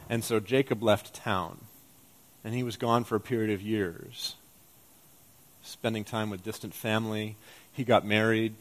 And 0.09 0.21
so 0.21 0.41
Jacob 0.41 0.83
left 0.83 1.13
town, 1.13 1.59
and 2.43 2.53
he 2.53 2.61
was 2.61 2.75
gone 2.75 3.05
for 3.05 3.15
a 3.15 3.21
period 3.21 3.51
of 3.51 3.61
years 3.61 4.35
spending 5.61 6.03
time 6.03 6.29
with 6.29 6.43
distant 6.43 6.73
family. 6.73 7.37
He 7.71 7.83
got 7.83 8.05
married 8.05 8.55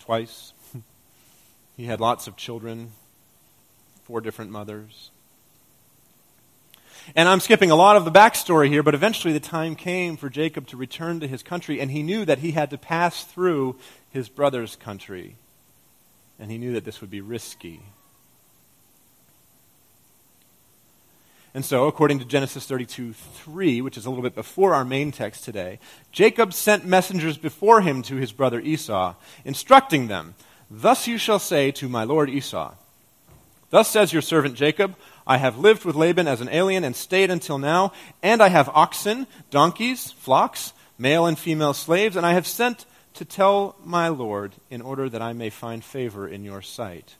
twice. 0.00 0.52
he 1.76 1.86
had 1.86 2.00
lots 2.00 2.26
of 2.26 2.36
children, 2.36 2.92
four 4.02 4.20
different 4.20 4.50
mothers. 4.50 5.10
And 7.14 7.28
I'm 7.28 7.40
skipping 7.40 7.70
a 7.70 7.76
lot 7.76 7.96
of 7.96 8.04
the 8.04 8.10
backstory 8.10 8.68
here, 8.68 8.82
but 8.82 8.94
eventually 8.94 9.32
the 9.32 9.40
time 9.40 9.74
came 9.76 10.16
for 10.16 10.30
Jacob 10.30 10.66
to 10.68 10.76
return 10.76 11.20
to 11.20 11.28
his 11.28 11.42
country, 11.42 11.80
and 11.80 11.90
he 11.90 12.02
knew 12.02 12.24
that 12.24 12.38
he 12.38 12.52
had 12.52 12.70
to 12.70 12.78
pass 12.78 13.24
through 13.24 13.76
his 14.10 14.28
brother's 14.28 14.76
country. 14.76 15.36
And 16.38 16.50
he 16.50 16.58
knew 16.58 16.72
that 16.72 16.84
this 16.84 17.00
would 17.00 17.10
be 17.10 17.20
risky. 17.20 17.82
And 21.52 21.64
so, 21.64 21.86
according 21.86 22.18
to 22.18 22.24
Genesis 22.24 22.66
32 22.66 23.12
3, 23.12 23.80
which 23.80 23.96
is 23.96 24.06
a 24.06 24.10
little 24.10 24.24
bit 24.24 24.34
before 24.34 24.74
our 24.74 24.84
main 24.84 25.12
text 25.12 25.44
today, 25.44 25.78
Jacob 26.10 26.52
sent 26.52 26.84
messengers 26.84 27.38
before 27.38 27.80
him 27.80 28.02
to 28.02 28.16
his 28.16 28.32
brother 28.32 28.60
Esau, 28.60 29.14
instructing 29.44 30.08
them, 30.08 30.34
Thus 30.68 31.06
you 31.06 31.16
shall 31.16 31.38
say 31.38 31.70
to 31.72 31.88
my 31.88 32.02
lord 32.02 32.28
Esau, 32.28 32.74
Thus 33.74 33.88
says 33.88 34.12
your 34.12 34.22
servant 34.22 34.54
Jacob, 34.54 34.94
I 35.26 35.38
have 35.38 35.58
lived 35.58 35.84
with 35.84 35.96
Laban 35.96 36.28
as 36.28 36.40
an 36.40 36.48
alien 36.48 36.84
and 36.84 36.94
stayed 36.94 37.28
until 37.28 37.58
now, 37.58 37.92
and 38.22 38.40
I 38.40 38.46
have 38.46 38.68
oxen, 38.68 39.26
donkeys, 39.50 40.12
flocks, 40.12 40.72
male 40.96 41.26
and 41.26 41.36
female 41.36 41.74
slaves, 41.74 42.14
and 42.14 42.24
I 42.24 42.34
have 42.34 42.46
sent 42.46 42.86
to 43.14 43.24
tell 43.24 43.74
my 43.84 44.06
lord 44.06 44.52
in 44.70 44.80
order 44.80 45.08
that 45.08 45.20
I 45.20 45.32
may 45.32 45.50
find 45.50 45.82
favor 45.82 46.28
in 46.28 46.44
your 46.44 46.62
sight. 46.62 47.16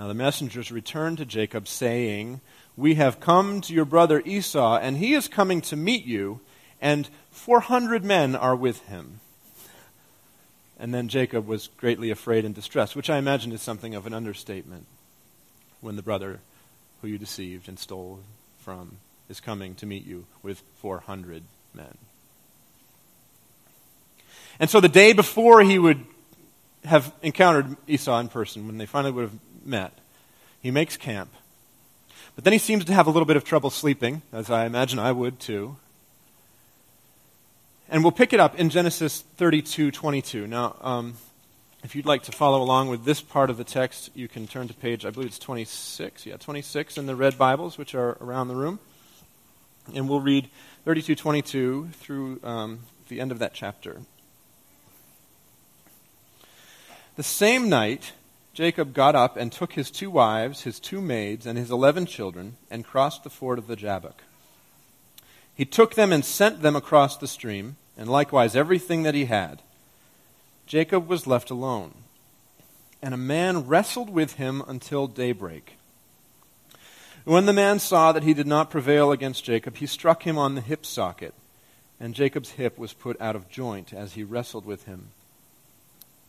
Now 0.00 0.08
the 0.08 0.14
messengers 0.14 0.72
returned 0.72 1.18
to 1.18 1.26
Jacob, 1.26 1.68
saying, 1.68 2.40
we 2.74 2.94
have 2.94 3.20
come 3.20 3.60
to 3.60 3.74
your 3.74 3.84
brother 3.84 4.22
Esau, 4.24 4.78
and 4.78 4.96
he 4.96 5.12
is 5.12 5.28
coming 5.28 5.60
to 5.60 5.76
meet 5.76 6.06
you, 6.06 6.40
and 6.80 7.10
400 7.30 8.02
men 8.02 8.34
are 8.34 8.56
with 8.56 8.80
him. 8.86 9.20
And 10.78 10.94
then 10.94 11.08
Jacob 11.08 11.46
was 11.46 11.68
greatly 11.76 12.08
afraid 12.08 12.46
and 12.46 12.54
distressed, 12.54 12.96
which 12.96 13.10
I 13.10 13.18
imagine 13.18 13.52
is 13.52 13.60
something 13.60 13.94
of 13.94 14.06
an 14.06 14.14
understatement 14.14 14.86
when 15.82 15.96
the 15.96 16.02
brother 16.02 16.40
who 17.02 17.08
you 17.08 17.18
deceived 17.18 17.68
and 17.68 17.78
stole 17.78 18.20
from 18.58 18.96
is 19.28 19.40
coming 19.40 19.74
to 19.74 19.86
meet 19.86 20.06
you 20.06 20.24
with 20.42 20.62
400 20.80 21.42
men. 21.74 21.98
And 24.58 24.70
so 24.70 24.80
the 24.80 24.88
day 24.88 25.12
before 25.12 25.62
he 25.62 25.78
would 25.78 26.04
have 26.84 27.12
encountered 27.22 27.76
Esau 27.86 28.18
in 28.20 28.28
person, 28.28 28.66
when 28.66 28.78
they 28.78 28.86
finally 28.86 29.12
would 29.12 29.22
have 29.22 29.38
met, 29.64 29.92
he 30.60 30.70
makes 30.70 30.96
camp. 30.96 31.30
But 32.34 32.44
then 32.44 32.52
he 32.52 32.58
seems 32.58 32.84
to 32.84 32.94
have 32.94 33.06
a 33.06 33.10
little 33.10 33.26
bit 33.26 33.36
of 33.36 33.44
trouble 33.44 33.70
sleeping, 33.70 34.22
as 34.32 34.50
I 34.50 34.64
imagine 34.64 34.98
I 34.98 35.12
would 35.12 35.38
too. 35.38 35.76
And 37.88 38.02
we'll 38.02 38.12
pick 38.12 38.32
it 38.32 38.40
up 38.40 38.58
in 38.58 38.70
Genesis 38.70 39.22
32 39.36 39.90
22. 39.90 40.46
Now, 40.46 40.76
um, 40.80 41.14
if 41.82 41.96
you'd 41.96 42.06
like 42.06 42.22
to 42.24 42.32
follow 42.32 42.62
along 42.62 42.88
with 42.88 43.04
this 43.04 43.20
part 43.20 43.50
of 43.50 43.56
the 43.56 43.64
text, 43.64 44.10
you 44.14 44.28
can 44.28 44.46
turn 44.46 44.68
to 44.68 44.74
page, 44.74 45.04
I 45.04 45.10
believe 45.10 45.28
it's 45.28 45.38
26. 45.38 46.26
Yeah, 46.26 46.36
26 46.36 46.96
in 46.96 47.06
the 47.06 47.16
red 47.16 47.36
Bibles, 47.36 47.76
which 47.76 47.94
are 47.94 48.16
around 48.20 48.48
the 48.48 48.54
room. 48.54 48.78
And 49.92 50.08
we'll 50.08 50.20
read 50.20 50.48
32 50.84 51.16
22 51.16 51.88
through 51.94 52.40
um, 52.44 52.80
the 53.08 53.20
end 53.20 53.32
of 53.32 53.40
that 53.40 53.52
chapter. 53.52 54.02
The 57.16 57.24
same 57.24 57.68
night, 57.68 58.12
Jacob 58.54 58.94
got 58.94 59.16
up 59.16 59.36
and 59.36 59.50
took 59.50 59.72
his 59.72 59.90
two 59.90 60.10
wives, 60.10 60.62
his 60.62 60.78
two 60.78 61.00
maids, 61.00 61.46
and 61.46 61.58
his 61.58 61.70
eleven 61.70 62.06
children, 62.06 62.56
and 62.70 62.84
crossed 62.84 63.24
the 63.24 63.30
ford 63.30 63.58
of 63.58 63.66
the 63.66 63.76
Jabbok. 63.76 64.22
He 65.54 65.64
took 65.64 65.94
them 65.94 66.12
and 66.12 66.24
sent 66.24 66.62
them 66.62 66.76
across 66.76 67.16
the 67.16 67.28
stream, 67.28 67.76
and 67.98 68.08
likewise 68.08 68.54
everything 68.54 69.02
that 69.02 69.14
he 69.14 69.26
had. 69.26 69.62
Jacob 70.72 71.06
was 71.06 71.26
left 71.26 71.50
alone, 71.50 71.92
and 73.02 73.12
a 73.12 73.18
man 73.18 73.66
wrestled 73.66 74.08
with 74.08 74.36
him 74.36 74.62
until 74.66 75.06
daybreak. 75.06 75.76
When 77.26 77.44
the 77.44 77.52
man 77.52 77.78
saw 77.78 78.10
that 78.12 78.22
he 78.22 78.32
did 78.32 78.46
not 78.46 78.70
prevail 78.70 79.12
against 79.12 79.44
Jacob, 79.44 79.76
he 79.76 79.86
struck 79.86 80.22
him 80.22 80.38
on 80.38 80.54
the 80.54 80.62
hip 80.62 80.86
socket, 80.86 81.34
and 82.00 82.14
Jacob's 82.14 82.52
hip 82.52 82.78
was 82.78 82.94
put 82.94 83.20
out 83.20 83.36
of 83.36 83.50
joint 83.50 83.92
as 83.92 84.14
he 84.14 84.24
wrestled 84.24 84.64
with 84.64 84.84
him. 84.84 85.08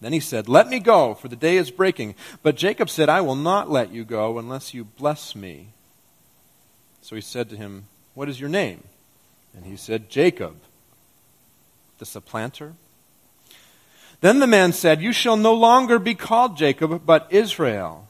Then 0.01 0.11
he 0.11 0.19
said, 0.19 0.49
Let 0.49 0.67
me 0.67 0.79
go, 0.79 1.13
for 1.13 1.29
the 1.29 1.37
day 1.37 1.55
is 1.55 1.71
breaking. 1.71 2.13
But 2.41 2.57
Jacob 2.57 2.89
said, 2.89 3.07
I 3.07 3.21
will 3.21 3.37
not 3.37 3.71
let 3.71 3.93
you 3.93 4.03
go 4.03 4.37
unless 4.37 4.73
you 4.73 4.83
bless 4.83 5.37
me. 5.37 5.67
So 7.01 7.15
he 7.15 7.21
said 7.21 7.49
to 7.51 7.55
him, 7.55 7.85
What 8.13 8.27
is 8.27 8.41
your 8.41 8.49
name? 8.49 8.83
And 9.55 9.63
he 9.63 9.77
said, 9.77 10.09
Jacob, 10.09 10.57
the 11.97 12.05
supplanter. 12.05 12.73
Then 14.23 14.39
the 14.39 14.47
man 14.47 14.71
said, 14.71 15.01
You 15.01 15.11
shall 15.11 15.35
no 15.35 15.53
longer 15.53 15.99
be 15.99 16.15
called 16.15 16.55
Jacob, 16.55 17.05
but 17.05 17.27
Israel, 17.29 18.07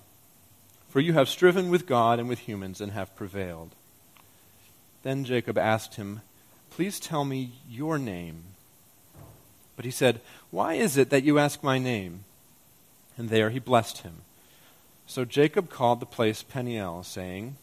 for 0.88 1.00
you 1.00 1.14
have 1.14 1.28
striven 1.28 1.72
with 1.72 1.88
God 1.88 2.20
and 2.20 2.30
with 2.30 2.38
humans 2.38 2.80
and 2.80 2.92
have 2.92 3.16
prevailed. 3.16 3.72
Then 5.02 5.26
Jacob 5.26 5.58
asked 5.58 5.96
him, 5.96 6.22
Please 6.70 7.00
tell 7.00 7.26
me 7.26 7.54
your 7.68 7.98
name. 7.98 8.44
But 9.76 9.86
he 9.86 9.90
said, 9.90 10.22
Why 10.52 10.76
is 10.76 10.98
it 10.98 11.10
that 11.10 11.24
you 11.24 11.40
ask 11.40 11.64
my 11.64 11.80
name? 11.80 12.26
And 13.18 13.30
there 13.30 13.50
he 13.50 13.58
blessed 13.58 14.04
him. 14.04 14.18
So 15.08 15.26
Jacob 15.26 15.72
called 15.72 16.00
the 16.00 16.06
place 16.06 16.44
Peniel, 16.44 17.02
saying, 17.02 17.56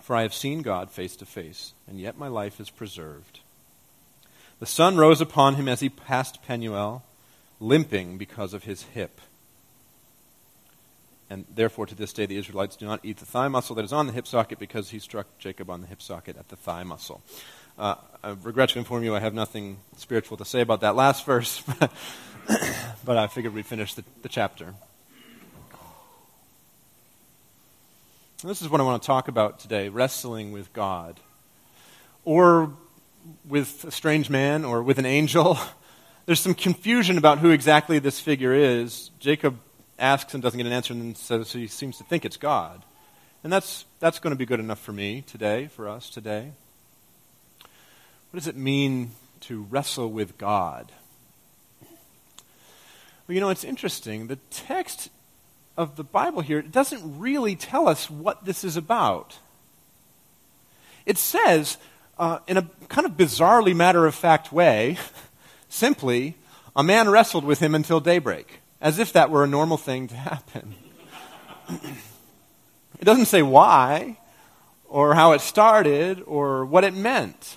For 0.00 0.14
I 0.14 0.22
have 0.22 0.32
seen 0.32 0.62
God 0.62 0.92
face 0.92 1.16
to 1.16 1.26
face, 1.26 1.72
and 1.88 1.98
yet 1.98 2.16
my 2.16 2.28
life 2.28 2.60
is 2.60 2.70
preserved. 2.70 3.40
The 4.60 4.66
sun 4.66 4.96
rose 4.96 5.20
upon 5.20 5.56
him 5.56 5.66
as 5.66 5.80
he 5.80 5.88
passed 5.88 6.40
Penuel, 6.46 7.02
limping 7.60 8.18
because 8.18 8.54
of 8.54 8.64
his 8.64 8.82
hip. 8.82 9.20
And 11.28 11.44
therefore, 11.54 11.86
to 11.86 11.94
this 11.94 12.12
day, 12.12 12.26
the 12.26 12.36
Israelites 12.36 12.74
do 12.74 12.86
not 12.86 13.00
eat 13.04 13.18
the 13.18 13.26
thigh 13.26 13.46
muscle 13.46 13.76
that 13.76 13.84
is 13.84 13.92
on 13.92 14.08
the 14.08 14.12
hip 14.12 14.26
socket 14.26 14.58
because 14.58 14.90
he 14.90 14.98
struck 14.98 15.26
Jacob 15.38 15.70
on 15.70 15.80
the 15.80 15.86
hip 15.86 16.02
socket 16.02 16.36
at 16.36 16.48
the 16.48 16.56
thigh 16.56 16.82
muscle. 16.82 17.22
Uh, 17.78 17.94
I 18.24 18.30
regret 18.42 18.70
to 18.70 18.78
inform 18.78 19.04
you 19.04 19.14
I 19.14 19.20
have 19.20 19.32
nothing 19.32 19.78
spiritual 19.96 20.36
to 20.38 20.44
say 20.44 20.60
about 20.60 20.80
that 20.80 20.96
last 20.96 21.24
verse, 21.24 21.62
but, 21.78 21.92
but 23.04 23.16
I 23.16 23.28
figured 23.28 23.54
we'd 23.54 23.66
finish 23.66 23.94
the, 23.94 24.02
the 24.22 24.28
chapter. 24.28 24.74
This 28.42 28.62
is 28.62 28.68
what 28.68 28.80
I 28.80 28.84
want 28.84 29.02
to 29.02 29.06
talk 29.06 29.28
about 29.28 29.60
today 29.60 29.88
wrestling 29.88 30.50
with 30.50 30.72
God. 30.72 31.20
Or 32.24 32.72
with 33.46 33.84
a 33.84 33.90
strange 33.90 34.30
man, 34.30 34.64
or 34.64 34.82
with 34.82 34.98
an 34.98 35.06
angel. 35.06 35.58
There's 36.30 36.38
some 36.38 36.54
confusion 36.54 37.18
about 37.18 37.40
who 37.40 37.50
exactly 37.50 37.98
this 37.98 38.20
figure 38.20 38.54
is. 38.54 39.10
Jacob 39.18 39.58
asks 39.98 40.32
and 40.32 40.40
doesn't 40.40 40.58
get 40.58 40.64
an 40.64 40.72
answer, 40.72 40.92
and 40.92 41.16
says 41.16 41.52
he 41.52 41.66
seems 41.66 41.98
to 41.98 42.04
think 42.04 42.24
it's 42.24 42.36
God. 42.36 42.84
And 43.42 43.52
that's, 43.52 43.84
that's 43.98 44.20
going 44.20 44.30
to 44.30 44.38
be 44.38 44.46
good 44.46 44.60
enough 44.60 44.78
for 44.78 44.92
me 44.92 45.22
today, 45.22 45.66
for 45.66 45.88
us 45.88 46.08
today. 46.08 46.52
What 47.58 48.38
does 48.38 48.46
it 48.46 48.54
mean 48.54 49.10
to 49.40 49.62
wrestle 49.70 50.08
with 50.08 50.38
God? 50.38 50.92
Well, 51.80 53.34
you 53.34 53.40
know, 53.40 53.50
it's 53.50 53.64
interesting. 53.64 54.28
The 54.28 54.38
text 54.50 55.10
of 55.76 55.96
the 55.96 56.04
Bible 56.04 56.42
here 56.42 56.62
doesn't 56.62 57.18
really 57.18 57.56
tell 57.56 57.88
us 57.88 58.08
what 58.08 58.44
this 58.44 58.62
is 58.62 58.76
about. 58.76 59.40
It 61.06 61.18
says, 61.18 61.76
uh, 62.20 62.38
in 62.46 62.56
a 62.56 62.70
kind 62.88 63.04
of 63.04 63.14
bizarrely 63.14 63.74
matter 63.74 64.06
of 64.06 64.14
fact 64.14 64.52
way, 64.52 64.96
simply, 65.70 66.36
a 66.76 66.82
man 66.82 67.08
wrestled 67.08 67.44
with 67.44 67.60
him 67.60 67.74
until 67.74 68.00
daybreak, 68.00 68.60
as 68.80 68.98
if 68.98 69.12
that 69.14 69.30
were 69.30 69.44
a 69.44 69.46
normal 69.46 69.78
thing 69.78 70.08
to 70.08 70.14
happen. 70.14 70.74
it 71.70 73.04
doesn't 73.04 73.26
say 73.26 73.40
why, 73.40 74.18
or 74.88 75.14
how 75.14 75.32
it 75.32 75.40
started, 75.40 76.22
or 76.26 76.66
what 76.66 76.84
it 76.84 76.92
meant. 76.92 77.56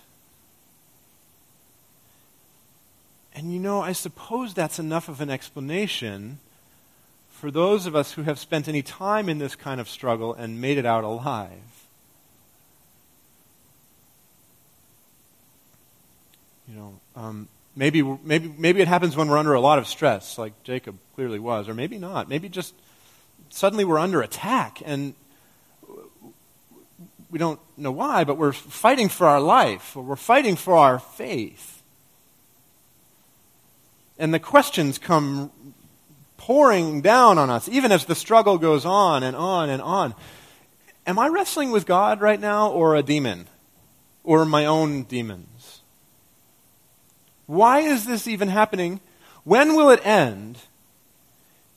And 3.36 3.52
you 3.52 3.60
know, 3.60 3.82
I 3.82 3.94
suppose 3.94 4.54
that's 4.54 4.80
enough 4.80 5.10
of 5.10 5.20
an 5.20 5.30
explanation 5.30 6.38
for 7.30 7.52
those 7.52 7.86
of 7.86 7.96
us 7.96 8.14
who 8.14 8.24
have 8.24 8.40
spent 8.40 8.68
any 8.68 8.82
time 8.82 9.28
in 9.28 9.40
this 9.40 9.56
kind 9.56 9.82
of 9.82 9.90
struggle 9.90 10.34
and 10.34 10.62
made 10.62 10.78
it 10.78 10.86
out 10.86 11.04
alive. 11.04 11.50
You 16.70 16.76
know, 16.76 16.94
um, 17.16 17.50
maybe, 17.76 18.02
maybe, 18.02 18.54
maybe 18.58 18.82
it 18.82 18.88
happens 18.88 19.16
when 19.16 19.28
we're 19.28 19.38
under 19.38 19.54
a 19.54 19.62
lot 19.62 19.80
of 19.80 19.88
stress, 19.88 20.38
like 20.38 20.54
Jacob 20.64 20.98
clearly 21.16 21.40
was, 21.40 21.68
or 21.68 21.74
maybe 21.74 21.98
not. 21.98 22.30
Maybe 22.30 22.50
just 22.50 22.74
suddenly 23.50 23.86
we're 23.86 24.00
under 24.00 24.22
attack 24.22 24.82
and 24.86 25.14
we 27.30 27.40
don't 27.40 27.60
know 27.78 27.92
why, 27.92 28.24
but 28.24 28.38
we're 28.38 28.54
fighting 28.54 29.10
for 29.10 29.26
our 29.26 29.42
life, 29.42 29.98
or 29.98 30.04
we're 30.04 30.16
fighting 30.16 30.56
for 30.56 30.78
our 30.78 31.00
faith. 31.00 31.82
And 34.20 34.32
the 34.32 34.40
questions 34.40 35.00
come 35.00 35.52
pouring 36.38 37.02
down 37.02 37.40
on 37.40 37.50
us, 37.50 37.68
even 37.68 37.92
as 37.92 38.06
the 38.06 38.14
struggle 38.14 38.60
goes 38.60 38.86
on 38.86 39.24
and 39.24 39.36
on 39.36 39.72
and 39.72 39.82
on. 39.82 40.14
Am 41.08 41.18
I 41.18 41.28
wrestling 41.28 41.72
with 41.72 41.88
God 41.88 42.22
right 42.22 42.40
now 42.40 42.70
or 42.70 42.96
a 42.96 43.02
demon? 43.02 43.48
Or 44.24 44.46
my 44.46 44.66
own 44.66 45.04
demons? 45.04 45.53
Why 47.46 47.80
is 47.80 48.06
this 48.06 48.28
even 48.28 48.48
happening? 48.48 49.00
When 49.44 49.76
will 49.76 49.90
it 49.90 50.06
end? 50.06 50.58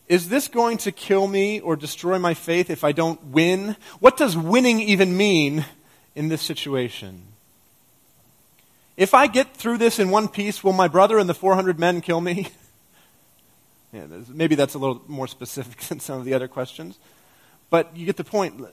Is 0.08 0.28
this 0.28 0.46
going 0.46 0.78
to 0.78 0.92
kill 0.92 1.26
me 1.26 1.58
or 1.58 1.74
destroy 1.74 2.18
my 2.18 2.34
faith 2.34 2.70
if 2.70 2.84
I 2.84 2.92
don't 2.92 3.22
win? 3.24 3.76
What 3.98 4.16
does 4.16 4.36
winning 4.36 4.80
even 4.80 5.16
mean 5.16 5.64
in 6.14 6.28
this 6.28 6.42
situation? 6.42 7.22
If 8.96 9.14
I 9.14 9.26
get 9.26 9.54
through 9.54 9.78
this 9.78 9.98
in 9.98 10.10
one 10.10 10.28
piece, 10.28 10.62
will 10.62 10.72
my 10.72 10.88
brother 10.88 11.18
and 11.18 11.28
the 11.28 11.34
400 11.34 11.78
men 11.78 12.00
kill 12.00 12.20
me? 12.20 12.48
yeah, 13.92 14.06
maybe 14.28 14.54
that's 14.54 14.74
a 14.74 14.78
little 14.78 15.02
more 15.08 15.26
specific 15.26 15.78
than 15.88 16.00
some 16.00 16.18
of 16.18 16.24
the 16.24 16.34
other 16.34 16.48
questions. 16.48 16.98
But 17.68 17.96
you 17.96 18.06
get 18.06 18.16
the 18.16 18.24
point. 18.24 18.64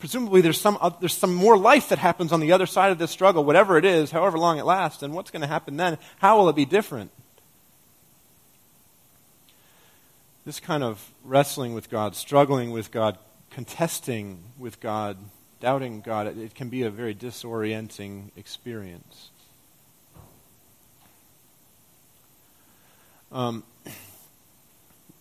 Presumably, 0.00 0.40
there's 0.40 0.58
some, 0.60 0.78
there's 0.98 1.16
some 1.16 1.34
more 1.34 1.58
life 1.58 1.90
that 1.90 1.98
happens 1.98 2.32
on 2.32 2.40
the 2.40 2.52
other 2.52 2.64
side 2.64 2.90
of 2.90 2.98
this 2.98 3.10
struggle, 3.10 3.44
whatever 3.44 3.76
it 3.76 3.84
is, 3.84 4.10
however 4.10 4.38
long 4.38 4.58
it 4.58 4.64
lasts, 4.64 5.02
and 5.02 5.12
what's 5.12 5.30
going 5.30 5.42
to 5.42 5.46
happen 5.46 5.76
then? 5.76 5.98
How 6.18 6.38
will 6.38 6.48
it 6.48 6.56
be 6.56 6.64
different? 6.64 7.10
This 10.46 10.58
kind 10.58 10.82
of 10.82 11.12
wrestling 11.22 11.74
with 11.74 11.90
God, 11.90 12.16
struggling 12.16 12.70
with 12.70 12.90
God, 12.90 13.18
contesting 13.50 14.42
with 14.58 14.80
God, 14.80 15.18
doubting 15.60 16.00
God, 16.00 16.26
it, 16.26 16.38
it 16.38 16.54
can 16.54 16.70
be 16.70 16.82
a 16.82 16.90
very 16.90 17.14
disorienting 17.14 18.30
experience. 18.36 19.28
Um, 23.30 23.64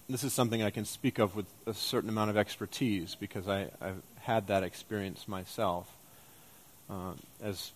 this 0.09 0.23
is 0.23 0.33
something 0.33 0.63
I 0.63 0.71
can 0.71 0.85
speak 0.85 1.19
of 1.19 1.35
with 1.35 1.45
a 1.67 1.73
certain 1.73 2.09
amount 2.09 2.31
of 2.31 2.37
expertise 2.37 3.15
because 3.15 3.47
I, 3.47 3.67
have 3.79 4.01
had 4.21 4.47
that 4.47 4.63
experience 4.63 5.27
myself. 5.27 5.87
Uh, 6.89 7.13
as 7.43 7.71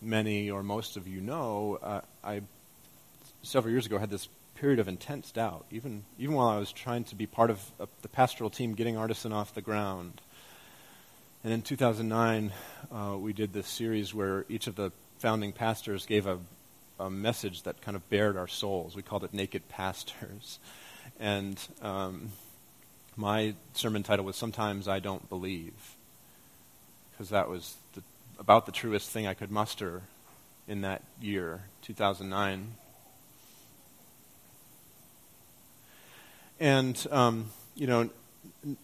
many 0.00 0.50
or 0.50 0.62
most 0.62 0.96
of 0.96 1.06
you 1.06 1.20
know, 1.20 1.78
uh, 1.82 2.00
I 2.24 2.40
several 3.42 3.70
years 3.70 3.84
ago 3.84 3.98
had 3.98 4.08
this 4.08 4.28
period 4.54 4.78
of 4.78 4.88
intense 4.88 5.30
doubt, 5.30 5.66
even, 5.70 6.04
even 6.18 6.34
while 6.34 6.48
I 6.48 6.58
was 6.58 6.72
trying 6.72 7.04
to 7.04 7.14
be 7.14 7.26
part 7.26 7.50
of 7.50 7.60
uh, 7.78 7.84
the 8.00 8.08
pastoral 8.08 8.48
team 8.48 8.74
getting 8.74 8.96
Artisan 8.96 9.32
off 9.32 9.54
the 9.54 9.60
ground. 9.60 10.22
And 11.42 11.52
in 11.52 11.60
2009, 11.60 12.52
uh, 12.90 13.18
we 13.18 13.34
did 13.34 13.52
this 13.52 13.66
series 13.66 14.14
where 14.14 14.46
each 14.48 14.66
of 14.66 14.76
the 14.76 14.90
founding 15.18 15.52
pastors 15.52 16.06
gave 16.06 16.26
a, 16.26 16.38
a 16.98 17.10
message 17.10 17.64
that 17.64 17.82
kind 17.82 17.94
of 17.94 18.08
bared 18.08 18.38
our 18.38 18.48
souls. 18.48 18.96
We 18.96 19.02
called 19.02 19.24
it 19.24 19.34
Naked 19.34 19.68
Pastors. 19.68 20.58
And 21.18 21.58
um, 21.82 22.30
my 23.16 23.54
sermon 23.74 24.02
title 24.02 24.24
was 24.24 24.36
Sometimes 24.36 24.88
I 24.88 24.98
Don't 24.98 25.28
Believe, 25.28 25.96
because 27.12 27.30
that 27.30 27.48
was 27.48 27.76
the, 27.94 28.02
about 28.38 28.66
the 28.66 28.72
truest 28.72 29.10
thing 29.10 29.26
I 29.26 29.34
could 29.34 29.50
muster 29.50 30.02
in 30.66 30.80
that 30.80 31.02
year, 31.20 31.62
2009. 31.82 32.74
And, 36.58 37.06
um, 37.10 37.50
you 37.74 37.86
know, 37.86 38.10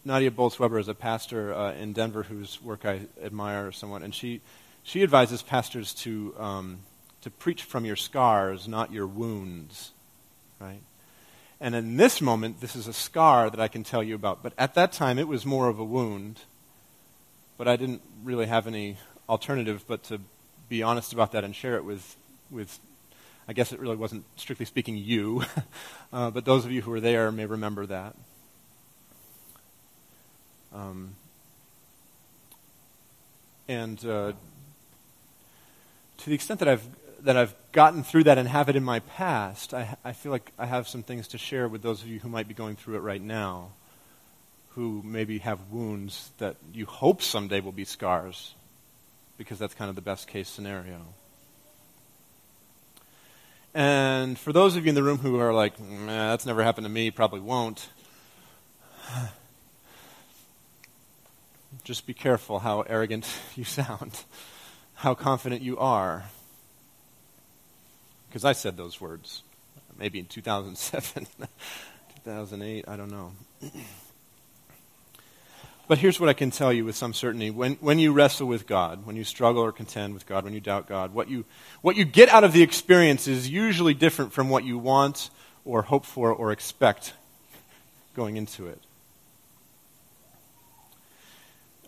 Nadia 0.04 0.30
Bolz-Weber 0.30 0.78
is 0.78 0.88
a 0.88 0.94
pastor 0.94 1.54
uh, 1.54 1.72
in 1.74 1.92
Denver 1.92 2.22
whose 2.22 2.62
work 2.62 2.84
I 2.84 3.02
admire 3.22 3.72
somewhat, 3.72 4.02
and 4.02 4.14
she, 4.14 4.40
she 4.82 5.02
advises 5.02 5.42
pastors 5.42 5.94
to, 5.94 6.34
um, 6.38 6.80
to 7.22 7.30
preach 7.30 7.62
from 7.62 7.84
your 7.84 7.96
scars, 7.96 8.68
not 8.68 8.92
your 8.92 9.06
wounds, 9.06 9.92
right? 10.60 10.82
And 11.60 11.74
in 11.74 11.98
this 11.98 12.22
moment, 12.22 12.60
this 12.60 12.74
is 12.74 12.86
a 12.86 12.92
scar 12.92 13.50
that 13.50 13.60
I 13.60 13.68
can 13.68 13.84
tell 13.84 14.02
you 14.02 14.14
about. 14.14 14.42
But 14.42 14.54
at 14.56 14.74
that 14.74 14.92
time, 14.92 15.18
it 15.18 15.28
was 15.28 15.44
more 15.44 15.68
of 15.68 15.78
a 15.78 15.84
wound. 15.84 16.40
But 17.58 17.68
I 17.68 17.76
didn't 17.76 18.00
really 18.24 18.46
have 18.46 18.66
any 18.66 18.96
alternative 19.28 19.84
but 19.86 20.02
to 20.04 20.20
be 20.68 20.82
honest 20.82 21.12
about 21.12 21.32
that 21.32 21.44
and 21.44 21.54
share 21.54 21.76
it 21.76 21.84
with, 21.84 22.16
with 22.50 22.80
I 23.46 23.52
guess 23.52 23.72
it 23.72 23.80
really 23.80 23.96
wasn't, 23.96 24.24
strictly 24.36 24.64
speaking, 24.64 24.96
you. 24.96 25.44
uh, 26.12 26.30
but 26.30 26.44
those 26.44 26.64
of 26.64 26.72
you 26.72 26.82
who 26.82 26.90
were 26.90 27.00
there 27.00 27.30
may 27.30 27.46
remember 27.46 27.84
that. 27.86 28.14
Um, 30.72 31.16
and 33.68 33.98
uh, 34.06 34.32
to 36.18 36.26
the 36.26 36.34
extent 36.34 36.60
that 36.60 36.68
I've 36.68 36.86
that 37.24 37.36
I've 37.36 37.54
gotten 37.72 38.02
through 38.02 38.24
that 38.24 38.38
and 38.38 38.48
have 38.48 38.68
it 38.68 38.76
in 38.76 38.84
my 38.84 39.00
past, 39.00 39.74
I, 39.74 39.96
I 40.04 40.12
feel 40.12 40.32
like 40.32 40.52
I 40.58 40.66
have 40.66 40.88
some 40.88 41.02
things 41.02 41.28
to 41.28 41.38
share 41.38 41.68
with 41.68 41.82
those 41.82 42.02
of 42.02 42.08
you 42.08 42.18
who 42.18 42.28
might 42.28 42.48
be 42.48 42.54
going 42.54 42.76
through 42.76 42.96
it 42.96 43.00
right 43.00 43.20
now, 43.20 43.70
who 44.70 45.02
maybe 45.04 45.38
have 45.38 45.58
wounds 45.70 46.30
that 46.38 46.56
you 46.72 46.86
hope 46.86 47.22
someday 47.22 47.60
will 47.60 47.72
be 47.72 47.84
scars, 47.84 48.54
because 49.38 49.58
that's 49.58 49.74
kind 49.74 49.88
of 49.88 49.96
the 49.96 50.02
best 50.02 50.28
case 50.28 50.48
scenario. 50.48 51.14
And 53.72 54.38
for 54.38 54.52
those 54.52 54.76
of 54.76 54.84
you 54.84 54.88
in 54.88 54.94
the 54.94 55.02
room 55.02 55.18
who 55.18 55.38
are 55.38 55.54
like, 55.54 55.74
that's 56.06 56.46
never 56.46 56.62
happened 56.62 56.84
to 56.84 56.90
me, 56.90 57.10
probably 57.10 57.40
won't, 57.40 57.88
just 61.84 62.06
be 62.06 62.14
careful 62.14 62.58
how 62.58 62.80
arrogant 62.82 63.26
you 63.56 63.64
sound, 63.64 64.24
how 64.94 65.14
confident 65.14 65.62
you 65.62 65.78
are. 65.78 66.24
Because 68.30 68.44
I 68.44 68.52
said 68.52 68.76
those 68.76 69.00
words, 69.00 69.42
maybe 69.98 70.20
in 70.20 70.26
2007, 70.26 71.26
2008, 72.24 72.84
I 72.86 72.96
don't 72.96 73.10
know. 73.10 73.32
But 75.88 75.98
here's 75.98 76.20
what 76.20 76.28
I 76.28 76.34
can 76.34 76.52
tell 76.52 76.72
you 76.72 76.84
with 76.84 76.94
some 76.94 77.12
certainty. 77.12 77.50
When, 77.50 77.74
when 77.80 77.98
you 77.98 78.12
wrestle 78.12 78.46
with 78.46 78.68
God, 78.68 79.04
when 79.04 79.16
you 79.16 79.24
struggle 79.24 79.64
or 79.64 79.72
contend 79.72 80.14
with 80.14 80.24
God, 80.24 80.44
when 80.44 80.52
you 80.52 80.60
doubt 80.60 80.86
God, 80.86 81.12
what 81.12 81.28
you, 81.28 81.44
what 81.82 81.96
you 81.96 82.04
get 82.04 82.28
out 82.28 82.44
of 82.44 82.52
the 82.52 82.62
experience 82.62 83.26
is 83.26 83.50
usually 83.50 83.92
different 83.92 84.32
from 84.32 84.50
what 84.50 84.62
you 84.62 84.78
want 84.78 85.30
or 85.64 85.82
hope 85.82 86.04
for 86.04 86.32
or 86.32 86.52
expect 86.52 87.14
going 88.14 88.36
into 88.36 88.68
it. 88.68 88.80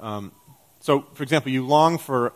Um, 0.00 0.32
so, 0.80 1.02
for 1.14 1.22
example, 1.22 1.52
you 1.52 1.64
long 1.64 1.96
for 1.96 2.32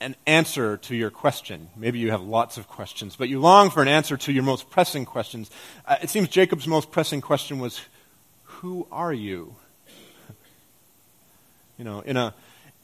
an 0.00 0.14
answer 0.26 0.76
to 0.76 0.94
your 0.94 1.10
question. 1.10 1.68
Maybe 1.76 1.98
you 1.98 2.10
have 2.10 2.22
lots 2.22 2.58
of 2.58 2.68
questions, 2.68 3.16
but 3.16 3.28
you 3.28 3.40
long 3.40 3.70
for 3.70 3.82
an 3.82 3.88
answer 3.88 4.16
to 4.16 4.32
your 4.32 4.42
most 4.42 4.68
pressing 4.70 5.04
questions. 5.04 5.50
Uh, 5.86 5.96
it 6.02 6.10
seems 6.10 6.28
Jacob's 6.28 6.66
most 6.66 6.90
pressing 6.90 7.20
question 7.20 7.58
was, 7.58 7.80
Who 8.44 8.86
are 8.90 9.12
you? 9.12 9.54
You 11.78 11.84
know, 11.84 12.00
in 12.00 12.16
a, 12.16 12.32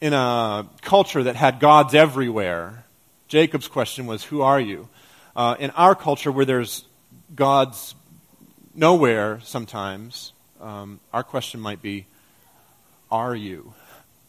in 0.01 0.13
a 0.13 0.67
culture 0.81 1.23
that 1.23 1.35
had 1.35 1.59
gods 1.59 1.95
everywhere, 1.95 2.85
Jacob's 3.27 3.67
question 3.67 4.05
was, 4.05 4.23
Who 4.25 4.41
are 4.41 4.59
you? 4.59 4.87
Uh, 5.35 5.55
in 5.59 5.71
our 5.71 5.95
culture, 5.95 6.31
where 6.31 6.45
there's 6.45 6.85
gods 7.33 7.95
nowhere 8.75 9.39
sometimes, 9.43 10.31
um, 10.61 10.99
our 11.11 11.23
question 11.23 11.59
might 11.59 11.81
be, 11.81 12.05
Are 13.09 13.35
you? 13.35 13.73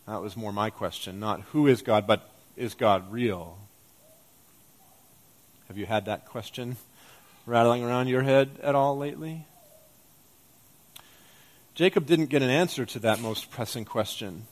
That 0.07 0.23
was 0.23 0.35
more 0.35 0.53
my 0.53 0.71
question. 0.71 1.21
Not 1.21 1.43
who 1.53 1.67
is 1.67 1.83
God, 1.83 2.07
but 2.07 2.31
is 2.57 2.75
God 2.75 3.11
real? 3.13 3.59
Have 5.69 5.79
you 5.79 5.87
had 5.87 6.05
that 6.07 6.27
question 6.27 6.77
rattling 7.47 7.83
around 7.83 8.09
your 8.09 8.23
head 8.23 8.51
at 8.63 8.75
all 8.75 8.97
lately? 8.97 9.47
Jacob 11.75 12.07
didn't 12.07 12.27
get 12.27 12.43
an 12.43 12.51
answer 12.51 12.87
to 12.87 12.99
that 13.01 13.21
most 13.21 13.51
pressing 13.51 13.85
question. 13.85 14.47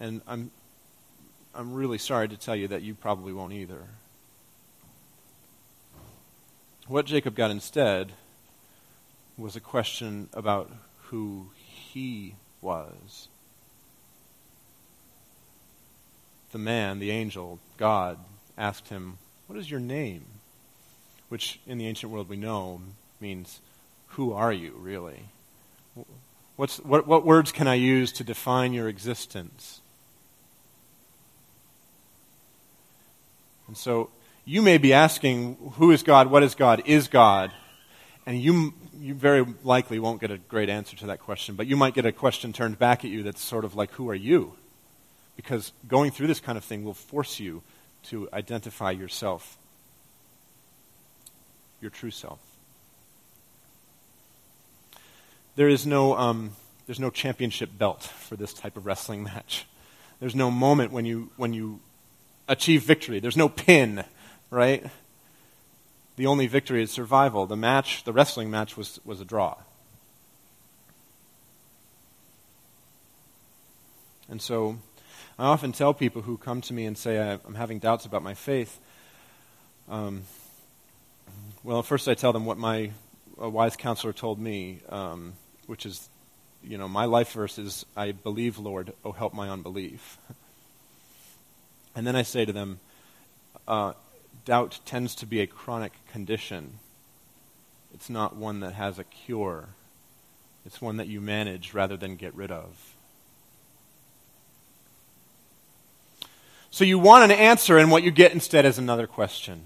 And 0.00 0.20
I'm, 0.26 0.50
I'm 1.54 1.72
really 1.72 1.98
sorry 1.98 2.28
to 2.28 2.36
tell 2.36 2.56
you 2.56 2.66
that 2.68 2.82
you 2.82 2.94
probably 2.94 3.32
won't 3.32 3.52
either. 3.52 3.82
What 6.88 7.06
Jacob 7.06 7.36
got 7.36 7.50
instead 7.50 8.12
was 9.38 9.54
a 9.56 9.60
question 9.60 10.28
about 10.32 10.70
who 11.04 11.50
he 11.54 12.34
was. 12.60 13.28
The 16.54 16.58
man, 16.60 17.00
the 17.00 17.10
angel, 17.10 17.58
God, 17.78 18.16
asked 18.56 18.88
him, 18.88 19.18
What 19.48 19.58
is 19.58 19.68
your 19.68 19.80
name? 19.80 20.24
Which 21.28 21.58
in 21.66 21.78
the 21.78 21.88
ancient 21.88 22.12
world 22.12 22.28
we 22.28 22.36
know 22.36 22.80
means, 23.20 23.58
Who 24.10 24.32
are 24.32 24.52
you, 24.52 24.72
really? 24.78 25.24
What's, 26.54 26.78
what, 26.78 27.08
what 27.08 27.26
words 27.26 27.50
can 27.50 27.66
I 27.66 27.74
use 27.74 28.12
to 28.12 28.22
define 28.22 28.72
your 28.72 28.88
existence? 28.88 29.80
And 33.66 33.76
so 33.76 34.10
you 34.44 34.62
may 34.62 34.78
be 34.78 34.92
asking, 34.92 35.56
who 35.78 35.90
is 35.90 36.04
God? 36.04 36.30
What 36.30 36.44
is 36.44 36.54
God? 36.54 36.84
Is 36.86 37.08
God? 37.08 37.50
And 38.26 38.40
you, 38.40 38.74
you 39.00 39.14
very 39.14 39.44
likely 39.64 39.98
won't 39.98 40.20
get 40.20 40.30
a 40.30 40.38
great 40.38 40.68
answer 40.68 40.94
to 40.98 41.06
that 41.06 41.18
question, 41.18 41.56
but 41.56 41.66
you 41.66 41.76
might 41.76 41.94
get 41.94 42.06
a 42.06 42.12
question 42.12 42.52
turned 42.52 42.78
back 42.78 43.04
at 43.04 43.10
you 43.10 43.24
that's 43.24 43.42
sort 43.42 43.64
of 43.64 43.74
like, 43.74 43.90
who 43.90 44.08
are 44.08 44.14
you? 44.14 44.54
Because 45.36 45.72
going 45.88 46.10
through 46.10 46.28
this 46.28 46.40
kind 46.40 46.56
of 46.56 46.64
thing 46.64 46.84
will 46.84 46.94
force 46.94 47.40
you 47.40 47.62
to 48.04 48.28
identify 48.32 48.90
yourself, 48.90 49.56
your 51.80 51.90
true 51.90 52.10
self. 52.10 52.38
There 55.56 55.68
is 55.68 55.86
no, 55.86 56.16
um, 56.16 56.52
there's 56.86 57.00
no 57.00 57.10
championship 57.10 57.70
belt 57.78 58.02
for 58.02 58.36
this 58.36 58.52
type 58.52 58.76
of 58.76 58.86
wrestling 58.86 59.22
match. 59.22 59.66
There's 60.20 60.34
no 60.34 60.50
moment 60.50 60.92
when 60.92 61.04
you, 61.04 61.30
when 61.36 61.52
you 61.52 61.80
achieve 62.48 62.82
victory. 62.82 63.20
There's 63.20 63.36
no 63.36 63.48
pin, 63.48 64.04
right? 64.50 64.86
The 66.16 66.26
only 66.26 66.46
victory 66.46 66.82
is 66.82 66.90
survival. 66.90 67.46
The 67.46 67.56
match, 67.56 68.04
the 68.04 68.12
wrestling 68.12 68.50
match, 68.50 68.76
was, 68.76 69.00
was 69.04 69.20
a 69.20 69.24
draw. 69.24 69.56
And 74.28 74.40
so 74.40 74.78
I 75.38 75.46
often 75.46 75.72
tell 75.72 75.92
people 75.92 76.22
who 76.22 76.36
come 76.36 76.60
to 76.62 76.72
me 76.72 76.86
and 76.86 76.96
say, 76.96 77.18
I'm 77.18 77.54
having 77.54 77.80
doubts 77.80 78.06
about 78.06 78.22
my 78.22 78.34
faith. 78.34 78.78
Um, 79.88 80.22
well, 81.64 81.82
first 81.82 82.06
I 82.08 82.14
tell 82.14 82.32
them 82.32 82.46
what 82.46 82.56
my 82.56 82.92
wise 83.36 83.74
counselor 83.74 84.12
told 84.12 84.38
me, 84.38 84.80
um, 84.88 85.32
which 85.66 85.86
is, 85.86 86.08
you 86.62 86.78
know, 86.78 86.86
my 86.86 87.06
life 87.06 87.32
verse 87.32 87.58
is, 87.58 87.84
I 87.96 88.12
believe, 88.12 88.58
Lord, 88.58 88.92
oh, 89.04 89.10
help 89.12 89.34
my 89.34 89.48
unbelief. 89.48 90.18
And 91.96 92.04
then 92.04 92.16
I 92.16 92.22
say 92.22 92.44
to 92.44 92.52
them, 92.52 92.80
uh, 93.68 93.92
doubt 94.44 94.80
tends 94.84 95.14
to 95.14 95.26
be 95.26 95.40
a 95.40 95.46
chronic 95.46 95.92
condition. 96.10 96.80
It's 97.94 98.10
not 98.10 98.34
one 98.34 98.58
that 98.60 98.74
has 98.74 98.98
a 98.98 99.04
cure. 99.04 99.68
It's 100.66 100.82
one 100.82 100.96
that 100.96 101.06
you 101.06 101.20
manage 101.20 101.72
rather 101.72 101.96
than 101.96 102.16
get 102.16 102.34
rid 102.34 102.50
of. 102.50 102.93
So 106.74 106.82
you 106.82 106.98
want 106.98 107.22
an 107.22 107.30
answer, 107.30 107.78
and 107.78 107.88
what 107.88 108.02
you 108.02 108.10
get 108.10 108.32
instead 108.32 108.66
is 108.66 108.78
another 108.78 109.06
question. 109.06 109.62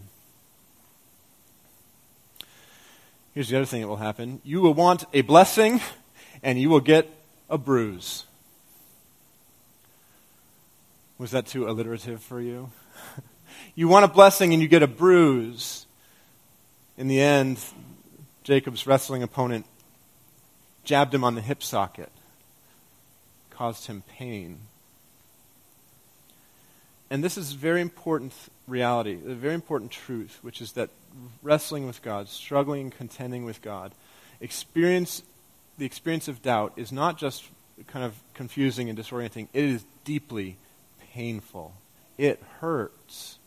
Here's 3.32 3.48
the 3.48 3.56
other 3.56 3.64
thing 3.64 3.80
that 3.80 3.88
will 3.88 3.96
happen 3.96 4.42
you 4.44 4.60
will 4.60 4.74
want 4.74 5.04
a 5.14 5.22
blessing, 5.22 5.80
and 6.42 6.60
you 6.60 6.68
will 6.68 6.82
get 6.82 7.08
a 7.48 7.56
bruise. 7.56 8.26
Was 11.16 11.30
that 11.30 11.46
too 11.46 11.66
alliterative 11.66 12.22
for 12.22 12.42
you? 12.42 12.72
you 13.74 13.88
want 13.88 14.04
a 14.04 14.08
blessing 14.08 14.52
and 14.52 14.60
you 14.60 14.68
get 14.68 14.82
a 14.82 14.86
bruise. 14.86 15.86
In 16.98 17.08
the 17.08 17.22
end, 17.22 17.58
Jacob's 18.44 18.86
wrestling 18.86 19.22
opponent 19.22 19.64
jabbed 20.84 21.14
him 21.14 21.24
on 21.24 21.36
the 21.36 21.40
hip 21.40 21.62
socket, 21.62 22.12
caused 23.48 23.86
him 23.86 24.02
pain. 24.10 24.58
And 27.10 27.24
this 27.24 27.38
is 27.38 27.52
a 27.52 27.56
very 27.56 27.80
important 27.80 28.34
reality, 28.66 29.18
a 29.26 29.34
very 29.34 29.54
important 29.54 29.90
truth, 29.90 30.38
which 30.42 30.60
is 30.60 30.72
that 30.72 30.90
wrestling 31.42 31.86
with 31.86 32.02
God, 32.02 32.28
struggling 32.28 32.82
and 32.82 32.92
contending 32.92 33.44
with 33.44 33.62
God, 33.62 33.92
experience 34.40 35.22
the 35.78 35.86
experience 35.86 36.28
of 36.28 36.42
doubt 36.42 36.72
is 36.76 36.92
not 36.92 37.16
just 37.16 37.44
kind 37.86 38.04
of 38.04 38.14
confusing 38.34 38.90
and 38.90 38.98
disorienting, 38.98 39.48
it 39.52 39.64
is 39.64 39.84
deeply 40.04 40.56
painful. 41.14 41.72
It 42.18 42.42
hurts. 42.60 43.38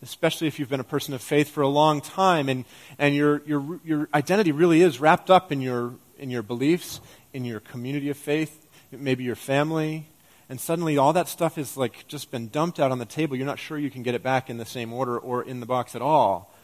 Especially 0.00 0.46
if 0.46 0.58
you've 0.58 0.68
been 0.68 0.80
a 0.80 0.84
person 0.84 1.12
of 1.12 1.20
faith 1.20 1.50
for 1.50 1.62
a 1.62 1.68
long 1.68 2.00
time 2.00 2.48
and, 2.48 2.64
and 2.98 3.14
your, 3.14 3.42
your, 3.44 3.80
your 3.84 4.08
identity 4.14 4.52
really 4.52 4.82
is 4.82 5.00
wrapped 5.00 5.30
up 5.30 5.50
in 5.50 5.60
your, 5.60 5.94
in 6.18 6.30
your 6.30 6.42
beliefs, 6.42 7.00
in 7.32 7.44
your 7.44 7.60
community 7.60 8.08
of 8.10 8.16
faith, 8.16 8.66
maybe 8.92 9.24
your 9.24 9.34
family, 9.34 10.06
and 10.48 10.60
suddenly 10.60 10.96
all 10.96 11.12
that 11.12 11.28
stuff 11.28 11.56
has 11.56 11.76
like 11.76 12.06
just 12.06 12.30
been 12.30 12.48
dumped 12.48 12.78
out 12.78 12.92
on 12.92 12.98
the 12.98 13.04
table. 13.04 13.36
You're 13.36 13.46
not 13.46 13.58
sure 13.58 13.78
you 13.78 13.90
can 13.90 14.02
get 14.02 14.14
it 14.14 14.22
back 14.22 14.48
in 14.48 14.58
the 14.58 14.64
same 14.64 14.92
order 14.92 15.18
or 15.18 15.42
in 15.42 15.60
the 15.60 15.66
box 15.66 15.94
at 15.94 16.02
all. 16.02 16.54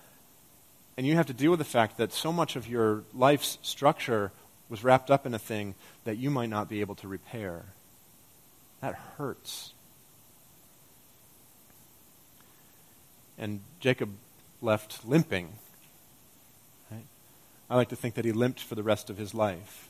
And 0.97 1.07
you 1.07 1.17
have 1.17 1.27
to 1.27 1.33
deal 1.33 1.51
with 1.51 1.59
the 1.59 1.65
fact 1.65 1.97
that 1.97 2.13
so 2.13 2.33
much 2.33 2.55
of 2.55 2.69
your 2.69 3.03
life's 3.15 3.59
structure 3.63 4.31
was 4.69 4.85
wrapped 4.85 5.11
up 5.11 5.27
in 5.27 5.35
a 5.35 5.39
thing 5.39 5.75
that 6.05 6.17
you 6.17 6.31
might 6.31 6.49
not 6.49 6.69
be 6.69 6.81
able 6.81 6.95
to 6.97 7.09
repair. 7.09 7.65
That 8.81 8.95
hurts. 9.17 9.73
And 13.39 13.61
Jacob 13.81 14.11
left 14.61 15.05
limping. 15.05 15.55
Right? 16.91 17.07
I 17.69 17.77
like 17.77 17.89
to 17.89 17.97
think 17.97 18.15
that 18.15 18.25
he 18.25 18.33
limped 18.33 18.61
for 18.61 18.75
the 18.75 18.83
rest 18.83 19.11
of 19.11 19.19
his 19.19 19.35
life. 19.35 19.89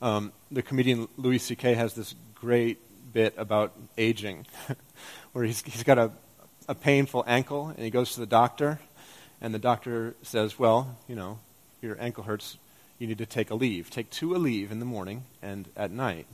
Um, 0.00 0.32
the 0.50 0.62
comedian 0.62 1.08
Louis 1.16 1.38
C.K. 1.38 1.74
has 1.74 1.94
this 1.94 2.14
great 2.34 2.78
bit 3.12 3.34
about 3.36 3.72
aging, 3.96 4.46
where 5.32 5.44
he's, 5.44 5.60
he's 5.62 5.82
got 5.82 5.98
a, 5.98 6.12
a 6.68 6.74
painful 6.74 7.24
ankle, 7.26 7.68
and 7.68 7.80
he 7.80 7.90
goes 7.90 8.14
to 8.14 8.20
the 8.20 8.26
doctor, 8.26 8.78
and 9.40 9.52
the 9.52 9.58
doctor 9.58 10.14
says, 10.22 10.58
Well, 10.58 10.96
you 11.08 11.16
know, 11.16 11.40
your 11.82 12.00
ankle 12.00 12.24
hurts, 12.24 12.58
you 12.98 13.06
need 13.06 13.18
to 13.18 13.26
take 13.26 13.48
Aleve. 13.48 13.90
Take 13.90 14.10
two 14.10 14.30
Aleve 14.30 14.70
in 14.70 14.78
the 14.78 14.84
morning 14.84 15.24
and 15.42 15.68
at 15.76 15.90
night. 15.90 16.26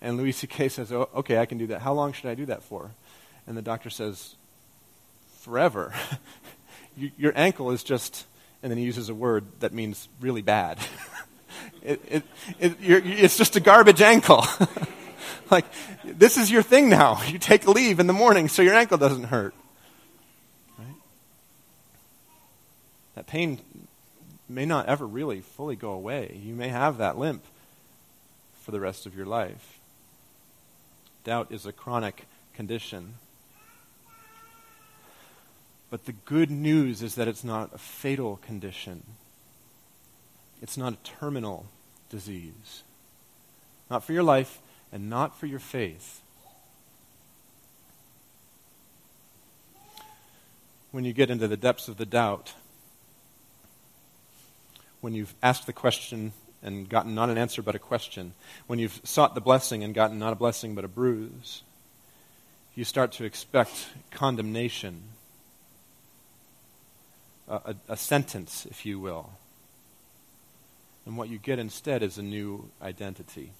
And 0.00 0.16
Louis 0.16 0.32
C.K. 0.32 0.68
says, 0.68 0.90
oh, 0.92 1.08
Okay, 1.14 1.38
I 1.38 1.46
can 1.46 1.58
do 1.58 1.68
that. 1.68 1.82
How 1.82 1.92
long 1.92 2.12
should 2.12 2.30
I 2.30 2.34
do 2.34 2.46
that 2.46 2.62
for? 2.62 2.90
And 3.46 3.56
the 3.56 3.62
doctor 3.62 3.90
says, 3.90 4.34
Forever. 5.40 5.92
your 6.96 7.32
ankle 7.36 7.70
is 7.70 7.82
just, 7.84 8.26
and 8.62 8.70
then 8.70 8.78
he 8.78 8.84
uses 8.84 9.08
a 9.08 9.14
word 9.14 9.44
that 9.60 9.72
means 9.72 10.08
really 10.20 10.42
bad. 10.42 10.78
it, 11.84 12.00
it, 12.08 12.22
it, 12.60 12.76
it's 12.80 13.36
just 13.36 13.56
a 13.56 13.60
garbage 13.60 14.00
ankle. 14.00 14.44
like, 15.50 15.64
this 16.04 16.36
is 16.36 16.50
your 16.50 16.62
thing 16.62 16.88
now. 16.88 17.22
You 17.24 17.38
take 17.38 17.62
Aleve 17.62 17.98
in 17.98 18.06
the 18.06 18.12
morning 18.12 18.48
so 18.48 18.62
your 18.62 18.74
ankle 18.74 18.98
doesn't 18.98 19.24
hurt. 19.24 19.54
That 23.14 23.26
pain 23.26 23.60
may 24.48 24.64
not 24.64 24.86
ever 24.86 25.06
really 25.06 25.40
fully 25.40 25.76
go 25.76 25.92
away. 25.92 26.40
You 26.42 26.54
may 26.54 26.68
have 26.68 26.98
that 26.98 27.18
limp 27.18 27.44
for 28.62 28.70
the 28.70 28.80
rest 28.80 29.06
of 29.06 29.14
your 29.14 29.26
life. 29.26 29.78
Doubt 31.24 31.48
is 31.50 31.66
a 31.66 31.72
chronic 31.72 32.26
condition. 32.54 33.14
But 35.90 36.06
the 36.06 36.12
good 36.12 36.50
news 36.50 37.02
is 37.02 37.16
that 37.16 37.28
it's 37.28 37.44
not 37.44 37.74
a 37.74 37.78
fatal 37.78 38.36
condition. 38.36 39.02
It's 40.62 40.78
not 40.78 40.92
a 40.92 40.96
terminal 41.18 41.66
disease. 42.08 42.84
Not 43.90 44.04
for 44.04 44.12
your 44.12 44.22
life 44.22 44.60
and 44.92 45.10
not 45.10 45.38
for 45.38 45.46
your 45.46 45.58
faith. 45.58 46.22
When 50.92 51.04
you 51.04 51.12
get 51.12 51.30
into 51.30 51.48
the 51.48 51.56
depths 51.56 51.88
of 51.88 51.96
the 51.96 52.06
doubt, 52.06 52.54
when 55.00 55.14
you've 55.14 55.34
asked 55.42 55.66
the 55.66 55.72
question 55.72 56.32
and 56.62 56.88
gotten 56.88 57.14
not 57.14 57.28
an 57.28 57.38
answer 57.38 57.60
but 57.60 57.74
a 57.74 57.80
question, 57.80 58.34
when 58.68 58.78
you've 58.78 59.00
sought 59.02 59.34
the 59.34 59.40
blessing 59.40 59.82
and 59.82 59.94
gotten 59.94 60.18
not 60.18 60.32
a 60.32 60.36
blessing 60.36 60.76
but 60.76 60.84
a 60.84 60.88
bruise, 60.88 61.62
you 62.76 62.84
start 62.84 63.10
to 63.12 63.24
expect 63.24 63.88
condemnation, 64.12 65.02
a, 67.48 67.54
a, 67.54 67.76
a 67.88 67.96
sentence, 67.96 68.64
if 68.70 68.86
you 68.86 69.00
will. 69.00 69.30
And 71.04 71.16
what 71.16 71.28
you 71.28 71.38
get 71.38 71.58
instead 71.58 72.02
is 72.02 72.18
a 72.18 72.22
new 72.22 72.70
identity. 72.80 73.52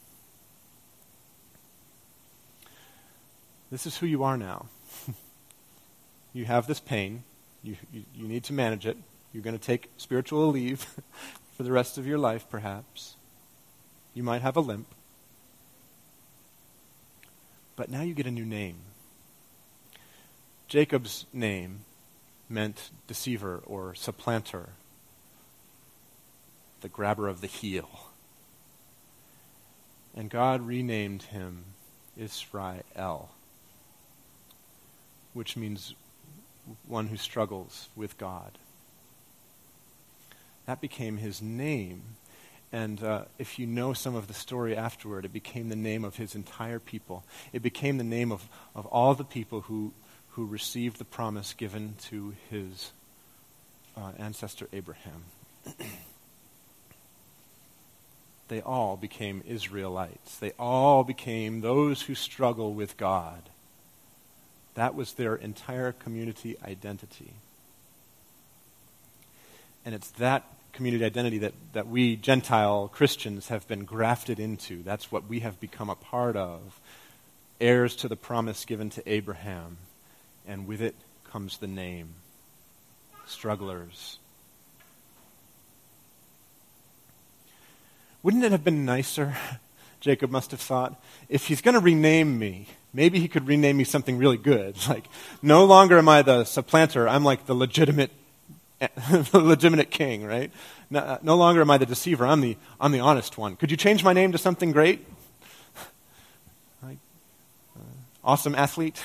This 3.70 3.86
is 3.86 3.96
who 3.96 4.06
you 4.06 4.22
are 4.22 4.36
now. 4.36 4.66
you 6.32 6.44
have 6.44 6.66
this 6.66 6.78
pain. 6.78 7.24
You, 7.62 7.76
you, 7.92 8.04
you 8.14 8.28
need 8.28 8.44
to 8.44 8.52
manage 8.52 8.86
it. 8.86 8.96
You're 9.32 9.42
going 9.42 9.58
to 9.58 9.64
take 9.64 9.90
spiritual 9.96 10.52
Aleve 10.52 10.86
for 11.56 11.62
the 11.62 11.72
rest 11.72 11.98
of 11.98 12.06
your 12.06 12.18
life, 12.18 12.46
perhaps. 12.50 13.16
You 14.14 14.22
might 14.22 14.42
have 14.42 14.56
a 14.56 14.60
limp. 14.60 14.94
But 17.76 17.90
now 17.90 18.02
you 18.02 18.14
get 18.14 18.26
a 18.26 18.30
new 18.30 18.44
name. 18.44 18.76
Jacob's 20.68 21.26
name 21.32 21.80
meant 22.48 22.90
deceiver 23.06 23.62
or 23.66 23.94
supplanter, 23.94 24.70
the 26.82 26.88
grabber 26.88 27.28
of 27.28 27.40
the 27.40 27.46
heel. 27.46 27.88
And 30.14 30.28
God 30.28 30.66
renamed 30.66 31.22
him 31.24 31.64
Israel, 32.16 33.30
which 35.32 35.56
means 35.56 35.94
one 36.86 37.08
who 37.08 37.16
struggles 37.16 37.88
with 37.96 38.18
God. 38.18 38.58
That 40.66 40.80
became 40.80 41.16
his 41.16 41.40
name. 41.40 42.02
And 42.70 43.02
uh, 43.02 43.24
if 43.38 43.58
you 43.58 43.66
know 43.66 43.92
some 43.92 44.14
of 44.14 44.28
the 44.28 44.34
story 44.34 44.76
afterward, 44.76 45.24
it 45.24 45.32
became 45.32 45.68
the 45.68 45.76
name 45.76 46.04
of 46.04 46.16
his 46.16 46.34
entire 46.34 46.78
people. 46.78 47.24
It 47.52 47.62
became 47.62 47.98
the 47.98 48.04
name 48.04 48.30
of, 48.32 48.48
of 48.74 48.86
all 48.86 49.14
the 49.14 49.24
people 49.24 49.62
who, 49.62 49.92
who 50.30 50.46
received 50.46 50.98
the 50.98 51.04
promise 51.04 51.52
given 51.52 51.94
to 52.04 52.34
his 52.50 52.92
uh, 53.96 54.12
ancestor 54.18 54.68
Abraham. 54.72 55.24
they 58.48 58.60
all 58.60 58.96
became 58.96 59.42
Israelites. 59.46 60.36
They 60.38 60.52
all 60.58 61.04
became 61.04 61.60
those 61.60 62.02
who 62.02 62.14
struggle 62.14 62.74
with 62.74 62.96
God. 62.96 63.48
That 64.74 64.94
was 64.94 65.14
their 65.14 65.34
entire 65.34 65.92
community 65.92 66.56
identity. 66.64 67.34
And 69.84 69.94
it's 69.94 70.10
that 70.12 70.44
community 70.72 71.04
identity 71.04 71.38
that, 71.38 71.54
that 71.72 71.88
we 71.88 72.16
Gentile 72.16 72.88
Christians 72.88 73.48
have 73.48 73.66
been 73.68 73.84
grafted 73.84 74.40
into. 74.40 74.82
That's 74.82 75.12
what 75.12 75.28
we 75.28 75.40
have 75.40 75.60
become 75.60 75.90
a 75.90 75.94
part 75.94 76.36
of. 76.36 76.80
Heirs 77.60 77.94
to 77.96 78.08
the 78.08 78.16
promise 78.16 78.64
given 78.64 78.90
to 78.90 79.02
Abraham. 79.10 79.76
And 80.46 80.66
with 80.66 80.80
it 80.80 80.94
comes 81.30 81.58
the 81.58 81.66
name 81.66 82.14
strugglers. 83.26 84.18
Wouldn't 88.22 88.44
it 88.44 88.52
have 88.52 88.64
been 88.64 88.84
nicer, 88.84 89.36
Jacob 90.00 90.30
must 90.30 90.50
have 90.50 90.60
thought, 90.60 91.00
if 91.28 91.46
he's 91.46 91.60
going 91.60 91.74
to 91.74 91.80
rename 91.80 92.38
me, 92.38 92.66
maybe 92.92 93.18
he 93.18 93.28
could 93.28 93.46
rename 93.46 93.76
me 93.76 93.84
something 93.84 94.18
really 94.18 94.36
good. 94.36 94.76
Like, 94.88 95.06
no 95.42 95.64
longer 95.64 95.98
am 95.98 96.08
I 96.08 96.22
the 96.22 96.44
supplanter, 96.44 97.08
I'm 97.08 97.24
like 97.24 97.46
the 97.46 97.54
legitimate 97.54 98.10
the 99.30 99.38
legitimate 99.38 99.90
king, 99.90 100.24
right? 100.24 100.50
No, 100.90 101.18
no, 101.22 101.36
longer 101.36 101.60
am 101.60 101.70
I 101.70 101.78
the 101.78 101.86
deceiver. 101.86 102.26
I'm 102.26 102.40
the, 102.40 102.56
I'm 102.80 102.90
the 102.90 102.98
honest 102.98 103.38
one. 103.38 103.54
Could 103.54 103.70
you 103.70 103.76
change 103.76 104.02
my 104.02 104.12
name 104.12 104.32
to 104.32 104.38
something 104.38 104.72
great? 104.72 105.06
Right? 106.82 106.98
Uh, 107.76 107.82
awesome 108.24 108.56
athlete? 108.56 109.00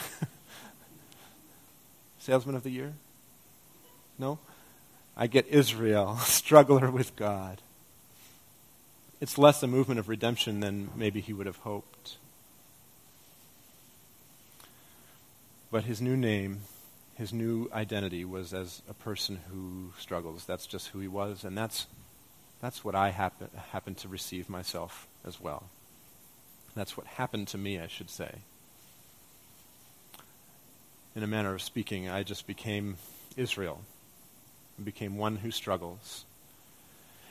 Salesman 2.18 2.56
of 2.56 2.64
the 2.64 2.72
year? 2.72 2.94
No? 4.18 4.40
I 5.16 5.28
get 5.28 5.46
Israel, 5.48 6.18
struggler 6.18 6.90
with 6.90 7.16
God. 7.16 7.62
It's 9.20 9.38
less 9.38 9.64
a 9.64 9.68
movement 9.68 10.00
of 10.00 10.10
redemption 10.10 10.60
than 10.60 10.90
maybe 10.96 11.22
he 11.22 11.34
would 11.34 11.48
have 11.48 11.58
hoped. 11.58 12.18
But 15.72 15.84
his 15.84 16.02
new 16.02 16.16
name 16.16 16.62
his 17.18 17.34
new 17.34 17.68
identity 17.74 18.24
was 18.24 18.54
as 18.54 18.84
a 18.88 18.94
person 18.94 19.40
who 19.52 19.92
struggles. 20.00 20.46
That's 20.46 20.68
just 20.68 20.90
who 20.90 21.00
he 21.00 21.08
was, 21.08 21.44
and 21.44 21.58
that's, 21.58 21.88
that's 22.62 22.86
what 22.86 22.94
I 22.94 23.10
happen, 23.10 23.50
happen 23.72 23.96
to 23.96 24.08
receive 24.08 24.50
myself 24.50 25.08
as 25.26 25.42
well. 25.42 25.64
That's 26.76 26.96
what 26.96 27.08
happened 27.08 27.48
to 27.50 27.58
me, 27.58 27.80
I 27.80 27.88
should 27.88 28.12
say. 28.12 28.36
in 31.16 31.24
a 31.24 31.28
manner 31.28 31.56
of 31.56 31.64
speaking, 31.64 32.08
I 32.08 32.22
just 32.22 32.46
became 32.46 32.98
Israel, 33.36 33.82
I 34.80 34.84
became 34.84 35.18
one 35.18 35.38
who 35.38 35.50
struggles. 35.50 36.24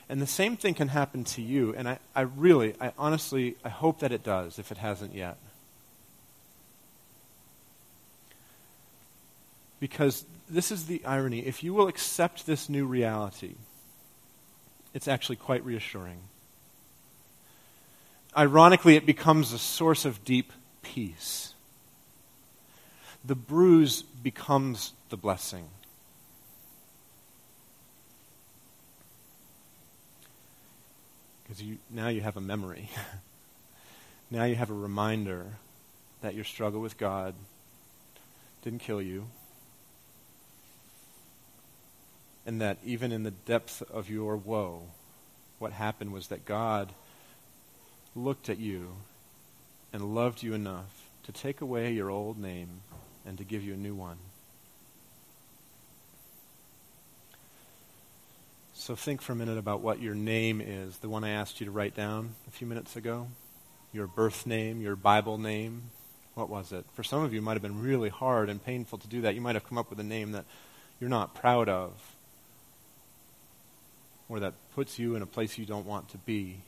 And 0.09 0.23
the 0.23 0.27
same 0.27 0.57
thing 0.57 0.75
can 0.75 0.89
happen 0.89 1.25
to 1.25 1.43
you, 1.43 1.75
and 1.77 1.89
I, 1.89 1.99
I 2.15 2.21
really, 2.23 2.75
I 2.81 2.93
honestly, 2.97 3.57
I 3.65 3.69
hope 3.69 4.01
that 4.01 4.13
it 4.13 4.23
does 4.23 4.59
if 4.59 4.71
it 4.71 4.79
hasn't 4.79 5.15
yet. 5.15 5.37
Because 9.81 10.25
this 10.49 10.71
is 10.71 10.87
the 10.87 11.05
irony. 11.05 11.41
If 11.41 11.65
you 11.65 11.75
will 11.75 11.89
accept 11.89 12.47
this 12.47 12.69
new 12.69 12.87
reality, 12.87 13.57
it's 14.95 15.09
actually 15.09 15.37
quite 15.37 15.65
reassuring. 15.65 16.19
Ironically, 18.37 18.97
it 18.97 19.07
becomes 19.07 19.53
a 19.53 19.59
source 19.59 20.05
of 20.05 20.25
deep 20.25 20.53
peace. 20.83 21.55
The 23.25 23.35
bruise 23.35 24.03
becomes 24.03 24.93
the 25.09 25.17
blessing. 25.17 25.69
Because 31.47 31.63
you, 31.63 31.79
now 31.91 32.09
you 32.09 32.23
have 32.23 32.37
a 32.37 32.41
memory. 32.41 32.91
now 34.31 34.45
you 34.45 34.57
have 34.57 34.71
a 34.71 34.75
reminder 34.75 35.47
that 36.21 36.35
your 36.35 36.45
struggle 36.45 36.81
with 36.81 36.99
God 36.99 37.35
didn't 38.63 38.81
kill 38.81 39.01
you, 39.01 39.29
and 42.45 42.61
that 42.61 42.79
even 42.85 43.13
in 43.13 43.23
the 43.23 43.31
depth 43.31 43.81
of 43.93 44.11
your 44.11 44.37
woe, 44.37 44.83
what 45.61 45.73
happened 45.73 46.13
was 46.13 46.27
that 46.29 46.45
God 46.45 46.93
looked 48.17 48.49
at 48.49 48.59
you 48.59 48.97
and 49.93 50.17
loved 50.17 50.43
you 50.43 50.53
enough 50.53 51.09
to 51.23 51.33
take 51.33 51.61
away 51.61 51.93
your 51.93 52.11
old 52.11 52.39
name 52.39 52.81
and 53.25 53.39
to 53.39 53.45
give 53.45 53.63
you 53.63 53.75
a 53.75 53.77
new 53.77 53.95
one. 53.95 54.19
So 58.87 58.95
think 58.95 59.21
for 59.21 59.33
a 59.33 59.35
minute 59.35 59.59
about 59.59 59.81
what 59.81 60.01
your 60.01 60.15
name 60.15 60.61
is, 60.61 60.99
the 60.99 61.09
one 61.09 61.25
I 61.25 61.31
asked 61.31 61.59
you 61.59 61.67
to 61.67 61.73
write 61.73 61.97
down 61.97 62.37
a 62.47 62.53
few 62.53 62.69
minutes 62.69 62.95
ago. 62.95 63.27
Your 63.93 64.07
birth 64.07 64.47
name, 64.47 64.81
your 64.81 64.95
Bible 64.95 65.39
name. 65.39 65.91
What 66.35 66.49
was 66.49 66.71
it? 66.71 66.85
For 66.95 67.03
some 67.03 67.25
of 67.25 67.33
you, 67.33 67.41
it 67.41 67.43
might 67.43 67.55
have 67.55 67.63
been 67.63 67.83
really 67.83 68.11
hard 68.11 68.49
and 68.49 68.65
painful 68.65 68.99
to 68.99 69.09
do 69.09 69.23
that. 69.23 69.35
You 69.35 69.41
might 69.41 69.57
have 69.57 69.69
come 69.69 69.77
up 69.77 69.91
with 69.91 69.99
a 69.99 70.05
name 70.05 70.31
that 70.31 70.45
you're 71.01 71.11
not 71.11 71.35
proud 71.35 71.69
of 71.69 71.95
or 74.29 74.39
that 74.39 74.55
puts 74.77 75.01
you 75.01 75.17
in 75.17 75.23
a 75.23 75.27
place 75.27 75.59
you 75.59 75.67
don't 75.67 75.85
want 75.85 76.11
to 76.11 76.19
be. 76.19 76.61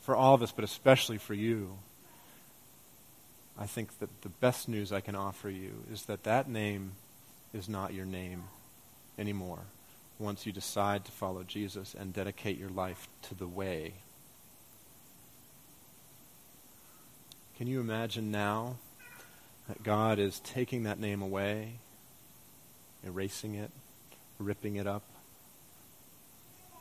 For 0.00 0.16
all 0.16 0.32
of 0.32 0.40
us, 0.40 0.52
but 0.52 0.64
especially 0.64 1.18
for 1.18 1.34
you, 1.34 1.76
I 3.58 3.66
think 3.66 3.98
that 3.98 4.22
the 4.22 4.30
best 4.30 4.70
news 4.70 4.90
I 4.90 5.02
can 5.02 5.14
offer 5.14 5.50
you 5.50 5.84
is 5.92 6.06
that 6.06 6.22
that 6.22 6.48
name 6.48 6.92
is 7.52 7.68
not 7.68 7.92
your 7.92 8.06
name 8.06 8.44
anymore 9.18 9.66
once 10.20 10.46
you 10.46 10.52
decide 10.52 11.04
to 11.04 11.12
follow 11.12 11.42
Jesus 11.42 11.94
and 11.98 12.12
dedicate 12.12 12.58
your 12.58 12.68
life 12.68 13.08
to 13.22 13.34
the 13.34 13.46
way. 13.46 13.94
Can 17.56 17.66
you 17.66 17.80
imagine 17.80 18.30
now 18.30 18.76
that 19.68 19.82
God 19.82 20.18
is 20.18 20.40
taking 20.40 20.84
that 20.84 20.98
name 20.98 21.22
away, 21.22 21.74
erasing 23.04 23.54
it, 23.54 23.70
ripping 24.38 24.76
it 24.76 24.86
up? 24.86 25.02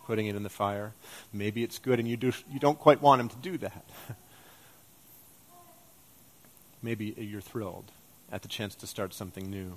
putting 0.10 0.26
it 0.26 0.36
in 0.36 0.42
the 0.42 0.50
fire. 0.50 0.92
Maybe 1.32 1.62
it's 1.62 1.78
good 1.78 2.00
and 2.00 2.08
you, 2.08 2.18
do, 2.18 2.34
you 2.52 2.60
don't 2.60 2.80
quite 2.80 3.00
want 3.00 3.22
him 3.22 3.30
to 3.30 3.36
do 3.36 3.60
that. 3.60 3.86
Maybe 6.82 7.14
you're 7.16 7.42
thrilled 7.42 7.92
at 8.32 8.42
the 8.42 8.48
chance 8.48 8.74
to 8.74 8.88
start 8.88 9.14
something 9.14 9.52
new. 9.52 9.74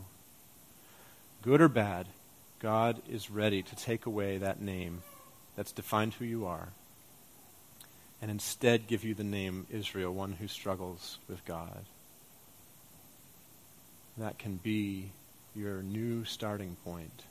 Good 1.43 1.61
or 1.61 1.69
bad, 1.69 2.07
God 2.63 3.03
is 3.11 3.29
ready 3.29 3.61
to 3.61 3.75
take 3.75 4.07
away 4.07 4.39
that 4.39 4.61
name 4.61 5.03
that's 5.57 5.73
defined 5.73 6.15
who 6.15 6.25
you 6.25 6.47
are 6.47 6.69
and 8.23 8.31
instead 8.31 8.87
give 8.87 9.03
you 9.03 9.15
the 9.15 9.25
name 9.25 9.67
Israel, 9.69 10.15
one 10.15 10.31
who 10.35 10.47
struggles 10.47 11.19
with 11.29 11.45
God. 11.45 11.85
That 14.17 14.39
can 14.39 14.61
be 14.63 15.11
your 15.57 15.83
new 15.83 16.25
starting 16.25 16.77
point, 16.85 17.25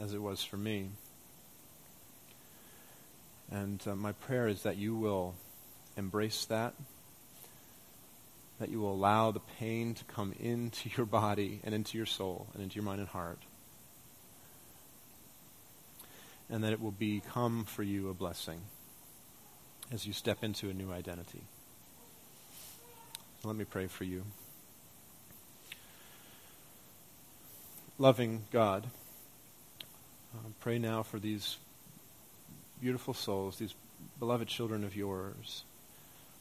as 0.00 0.12
it 0.12 0.20
was 0.20 0.42
for 0.42 0.56
me. 0.56 0.88
And 3.52 3.80
uh, 3.86 3.94
my 3.94 4.12
prayer 4.12 4.48
is 4.48 4.64
that 4.64 4.76
you 4.76 4.96
will 4.96 5.34
embrace 5.96 6.44
that, 6.46 6.74
that 8.58 8.68
you 8.68 8.80
will 8.80 8.92
allow 8.92 9.30
the 9.30 9.40
pain 9.60 9.94
to 9.94 10.04
come 10.04 10.34
into 10.40 10.90
your 10.96 11.06
body 11.06 11.60
and 11.62 11.72
into 11.72 11.96
your 11.96 12.06
soul 12.06 12.48
and 12.52 12.64
into 12.64 12.74
your 12.74 12.84
mind 12.84 12.98
and 12.98 13.08
heart, 13.08 13.38
and 16.50 16.64
that 16.64 16.72
it 16.72 16.80
will 16.80 16.90
become 16.90 17.64
for 17.64 17.82
you 17.82 18.08
a 18.08 18.14
blessing 18.14 18.60
as 19.92 20.06
you 20.06 20.12
step 20.12 20.42
into 20.42 20.68
a 20.70 20.74
new 20.74 20.90
identity. 20.92 21.42
Let 23.44 23.56
me 23.56 23.64
pray 23.64 23.86
for 23.86 24.04
you. 24.04 24.24
Loving 27.98 28.44
God, 28.52 28.86
uh, 30.34 30.48
pray 30.60 30.78
now 30.78 31.02
for 31.02 31.18
these 31.18 31.56
beautiful 32.80 33.14
souls, 33.14 33.58
these 33.58 33.74
beloved 34.18 34.48
children 34.48 34.84
of 34.84 34.94
yours, 34.94 35.64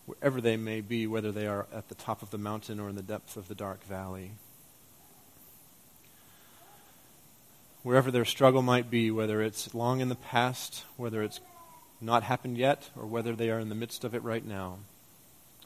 wherever 0.06 0.40
they 0.40 0.58
may 0.58 0.82
be, 0.82 1.08
whether 1.08 1.32
they 1.32 1.48
are 1.48 1.68
at 1.74 1.90
the 1.90 1.96
top 1.96 2.22
of 2.22 2.30
the 2.30 2.38
mountain 2.38 2.80
or 2.80 2.90
in 2.90 2.96
the 2.96 3.02
depth 3.02 3.38
of 3.38 3.48
the 3.48 3.56
dark 3.56 3.84
valley. 3.84 4.32
Wherever 7.88 8.12
their 8.12 8.26
struggle 8.26 8.62
might 8.62 8.90
be, 8.90 9.12
whether 9.12 9.42
it's 9.42 9.74
long 9.74 10.02
in 10.02 10.10
the 10.10 10.16
past, 10.16 10.84
whether 10.98 11.24
it's 11.24 11.40
not 12.02 12.22
happened 12.22 12.58
yet, 12.58 12.90
or 12.98 13.06
whether 13.06 13.34
they 13.34 13.50
are 13.50 13.60
in 13.62 13.70
the 13.70 13.76
midst 13.76 14.04
of 14.04 14.14
it 14.14 14.22
right 14.24 14.46
now, 14.46 14.80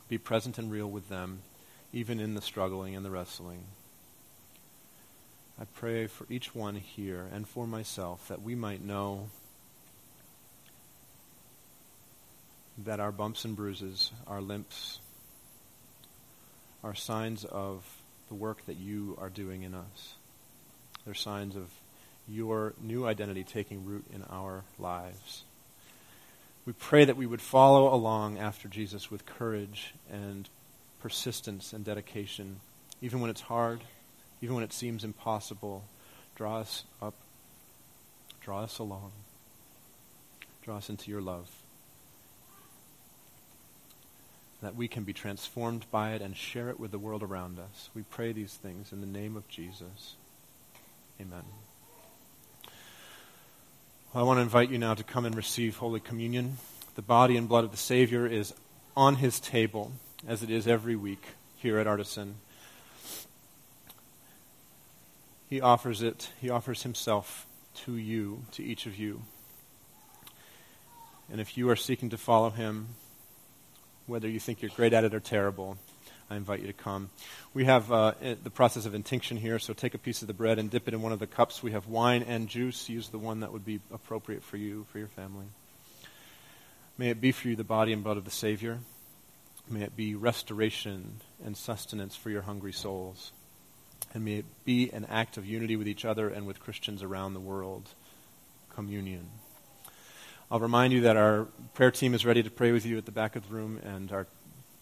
be 0.08 0.20
present 0.20 0.60
and 0.60 0.72
real 0.72 0.86
with 0.86 1.10
them, 1.10 1.42
even 1.92 2.20
in 2.20 2.36
the 2.36 2.42
struggling 2.42 2.96
and 2.96 3.04
the 3.04 3.10
wrestling. 3.10 3.64
I 5.60 5.64
pray 5.74 6.06
for 6.06 6.28
each 6.30 6.54
one 6.54 6.76
here 6.76 7.28
and 7.34 7.48
for 7.48 7.66
myself 7.66 8.28
that 8.28 8.44
we 8.44 8.54
might 8.54 8.86
know 8.86 9.30
that 12.78 13.00
our 13.00 13.12
bumps 13.12 13.46
and 13.46 13.56
bruises, 13.56 14.12
our 14.28 14.42
limps, 14.42 15.00
are 16.84 16.94
signs 16.94 17.46
of 17.46 17.84
the 18.28 18.36
work 18.36 18.64
that 18.68 18.78
you 18.78 19.18
are 19.20 19.30
doing 19.32 19.64
in 19.64 19.74
us. 19.74 20.14
They're 21.04 21.16
signs 21.16 21.56
of 21.56 21.72
your 22.32 22.74
new 22.82 23.06
identity 23.06 23.44
taking 23.44 23.86
root 23.86 24.06
in 24.14 24.24
our 24.30 24.64
lives. 24.80 25.44
We 26.66 26.74
pray 26.74 27.06
that 27.06 27.18
we 27.18 27.26
would 27.26 27.42
follow 27.42 27.94
along 27.94 28.38
after 28.38 28.68
Jesus 28.68 29.10
with 29.10 29.26
courage 29.26 29.94
and 30.12 30.48
persistence 31.00 31.74
and 31.74 31.84
dedication, 31.84 32.58
even 33.02 33.20
when 33.20 33.30
it's 33.30 33.42
hard, 33.42 33.82
even 34.42 34.56
when 34.56 34.64
it 34.64 34.74
seems 34.74 35.04
impossible. 35.04 35.84
Draw 36.36 36.60
us 36.60 36.84
up, 37.02 37.16
draw 38.40 38.64
us 38.64 38.80
along, 38.80 39.12
draw 40.64 40.78
us 40.78 40.90
into 40.90 41.10
your 41.10 41.22
love 41.22 41.50
that 44.62 44.76
we 44.76 44.88
can 44.88 45.04
be 45.04 45.14
transformed 45.14 45.86
by 45.92 46.12
it 46.12 46.22
and 46.22 46.38
share 46.38 46.70
it 46.70 46.80
with 46.80 46.92
the 46.92 47.00
world 47.00 47.24
around 47.24 47.60
us. 47.60 47.90
We 47.96 48.04
pray 48.04 48.32
these 48.32 48.54
things 48.54 48.92
in 48.92 49.02
the 49.02 49.08
name 49.08 49.36
of 49.36 49.48
Jesus. 49.48 50.16
Amen. 51.20 51.44
I 54.14 54.24
want 54.24 54.40
to 54.40 54.42
invite 54.42 54.70
you 54.70 54.78
now 54.78 54.94
to 54.94 55.06
come 55.06 55.24
and 55.24 55.34
receive 55.34 55.78
Holy 55.78 56.02
Communion. 56.02 56.58
The 56.96 57.02
body 57.02 57.38
and 57.38 57.48
blood 57.48 57.64
of 57.64 57.72
the 57.72 57.78
Savior 57.78 58.28
is 58.28 58.54
on 58.94 59.16
his 59.16 59.40
table, 59.40 59.94
as 60.28 60.44
it 60.44 60.52
is 60.52 60.68
every 60.68 60.98
week 60.98 61.24
here 61.56 61.80
at 61.80 61.88
Artisan. 61.88 62.36
He 65.50 65.62
offers 65.62 66.02
it, 66.02 66.30
he 66.42 66.50
offers 66.50 66.84
himself 66.84 67.46
to 67.86 67.96
you, 67.96 68.44
to 68.52 68.62
each 68.62 68.86
of 68.86 68.98
you. 68.98 69.22
And 71.32 71.40
if 71.40 71.58
you 71.58 71.70
are 71.70 71.78
seeking 71.78 72.10
to 72.10 72.18
follow 72.18 72.50
him, 72.50 72.90
whether 74.08 74.28
you 74.28 74.42
think 74.42 74.62
you're 74.62 74.72
great 74.76 74.92
at 74.92 75.06
it 75.06 75.14
or 75.14 75.22
terrible, 75.22 75.78
I 76.32 76.38
invite 76.38 76.62
you 76.62 76.68
to 76.68 76.74
come. 76.74 77.10
We 77.54 77.66
have 77.66 77.92
uh, 77.92 78.14
the 78.42 78.50
process 78.50 78.86
of 78.86 78.96
intinction 78.96 79.36
here, 79.36 79.60
so 79.60 79.74
take 79.74 79.94
a 79.96 79.98
piece 79.98 80.22
of 80.22 80.30
the 80.30 80.34
bread 80.34 80.60
and 80.60 80.72
dip 80.72 80.88
it 80.88 80.94
in 80.94 81.02
one 81.02 81.12
of 81.12 81.20
the 81.20 81.28
cups. 81.28 81.62
We 81.62 81.74
have 81.74 81.88
wine 81.88 82.24
and 82.24 82.48
juice. 82.48 82.88
Use 82.88 83.10
the 83.10 83.20
one 83.20 83.42
that 83.42 83.52
would 83.52 83.66
be 83.66 83.82
appropriate 83.94 84.42
for 84.42 84.56
you, 84.56 84.86
for 84.94 84.98
your 84.98 85.10
family. 85.10 85.48
May 86.98 87.10
it 87.10 87.20
be 87.20 87.34
for 87.34 87.50
you 87.50 87.58
the 87.58 87.66
body 87.66 87.92
and 87.92 88.02
blood 88.02 88.16
of 88.16 88.24
the 88.24 88.32
Savior. 88.32 88.80
May 89.70 89.82
it 89.82 89.98
be 89.98 90.16
restoration 90.16 91.20
and 91.44 91.58
sustenance 91.58 92.16
for 92.16 92.30
your 92.30 92.44
hungry 92.44 92.72
souls. 92.72 93.34
And 94.14 94.24
may 94.24 94.36
it 94.36 94.46
be 94.64 94.90
an 94.92 95.06
act 95.10 95.36
of 95.36 95.46
unity 95.46 95.76
with 95.76 95.88
each 95.88 96.06
other 96.06 96.30
and 96.30 96.48
with 96.48 96.62
Christians 96.62 97.04
around 97.04 97.34
the 97.34 97.42
world. 97.42 97.90
Communion. 98.74 99.28
I'll 100.50 100.62
remind 100.62 100.94
you 100.94 101.02
that 101.02 101.18
our 101.18 101.48
prayer 101.74 101.92
team 101.92 102.14
is 102.14 102.26
ready 102.26 102.42
to 102.42 102.50
pray 102.50 102.72
with 102.72 102.86
you 102.86 102.98
at 102.98 103.06
the 103.06 103.12
back 103.12 103.36
of 103.36 103.50
the 103.50 103.54
room, 103.54 103.80
and 103.84 104.12
our 104.14 104.28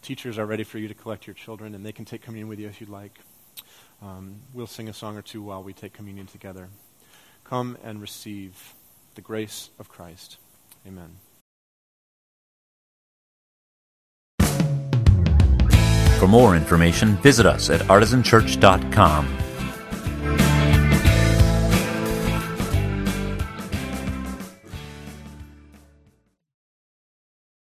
teachers 0.01 0.37
are 0.37 0.45
ready 0.45 0.63
for 0.63 0.77
you 0.77 0.87
to 0.87 0.93
collect 0.93 1.27
your 1.27 1.33
children, 1.33 1.75
and 1.75 1.85
they 1.85 1.91
can 1.91 2.05
take 2.05 2.21
communion 2.21 2.47
with 2.47 2.59
you 2.59 2.67
if 2.67 2.79
you'd 2.81 2.89
like. 2.89 3.19
um, 4.01 4.41
we'll 4.53 4.67
sing 4.67 4.87
a 4.87 4.93
song 4.93 5.17
or 5.17 5.21
two 5.21 5.41
while 5.41 5.61
we 5.61 5.73
take 5.73 5.93
communion 5.93 6.27
together. 6.27 6.69
Come 7.43 7.77
and 7.83 7.99
receive 8.01 8.75
the 9.15 9.21
grace 9.21 9.69
of 9.79 9.89
Christ. 9.89 10.37
Amen. 10.87 11.17
For 16.19 16.27
more 16.27 16.55
information, 16.55 17.15
visit 17.17 17.45
us 17.45 17.69
at 17.69 17.81
artisanchurch.com. 17.81 19.48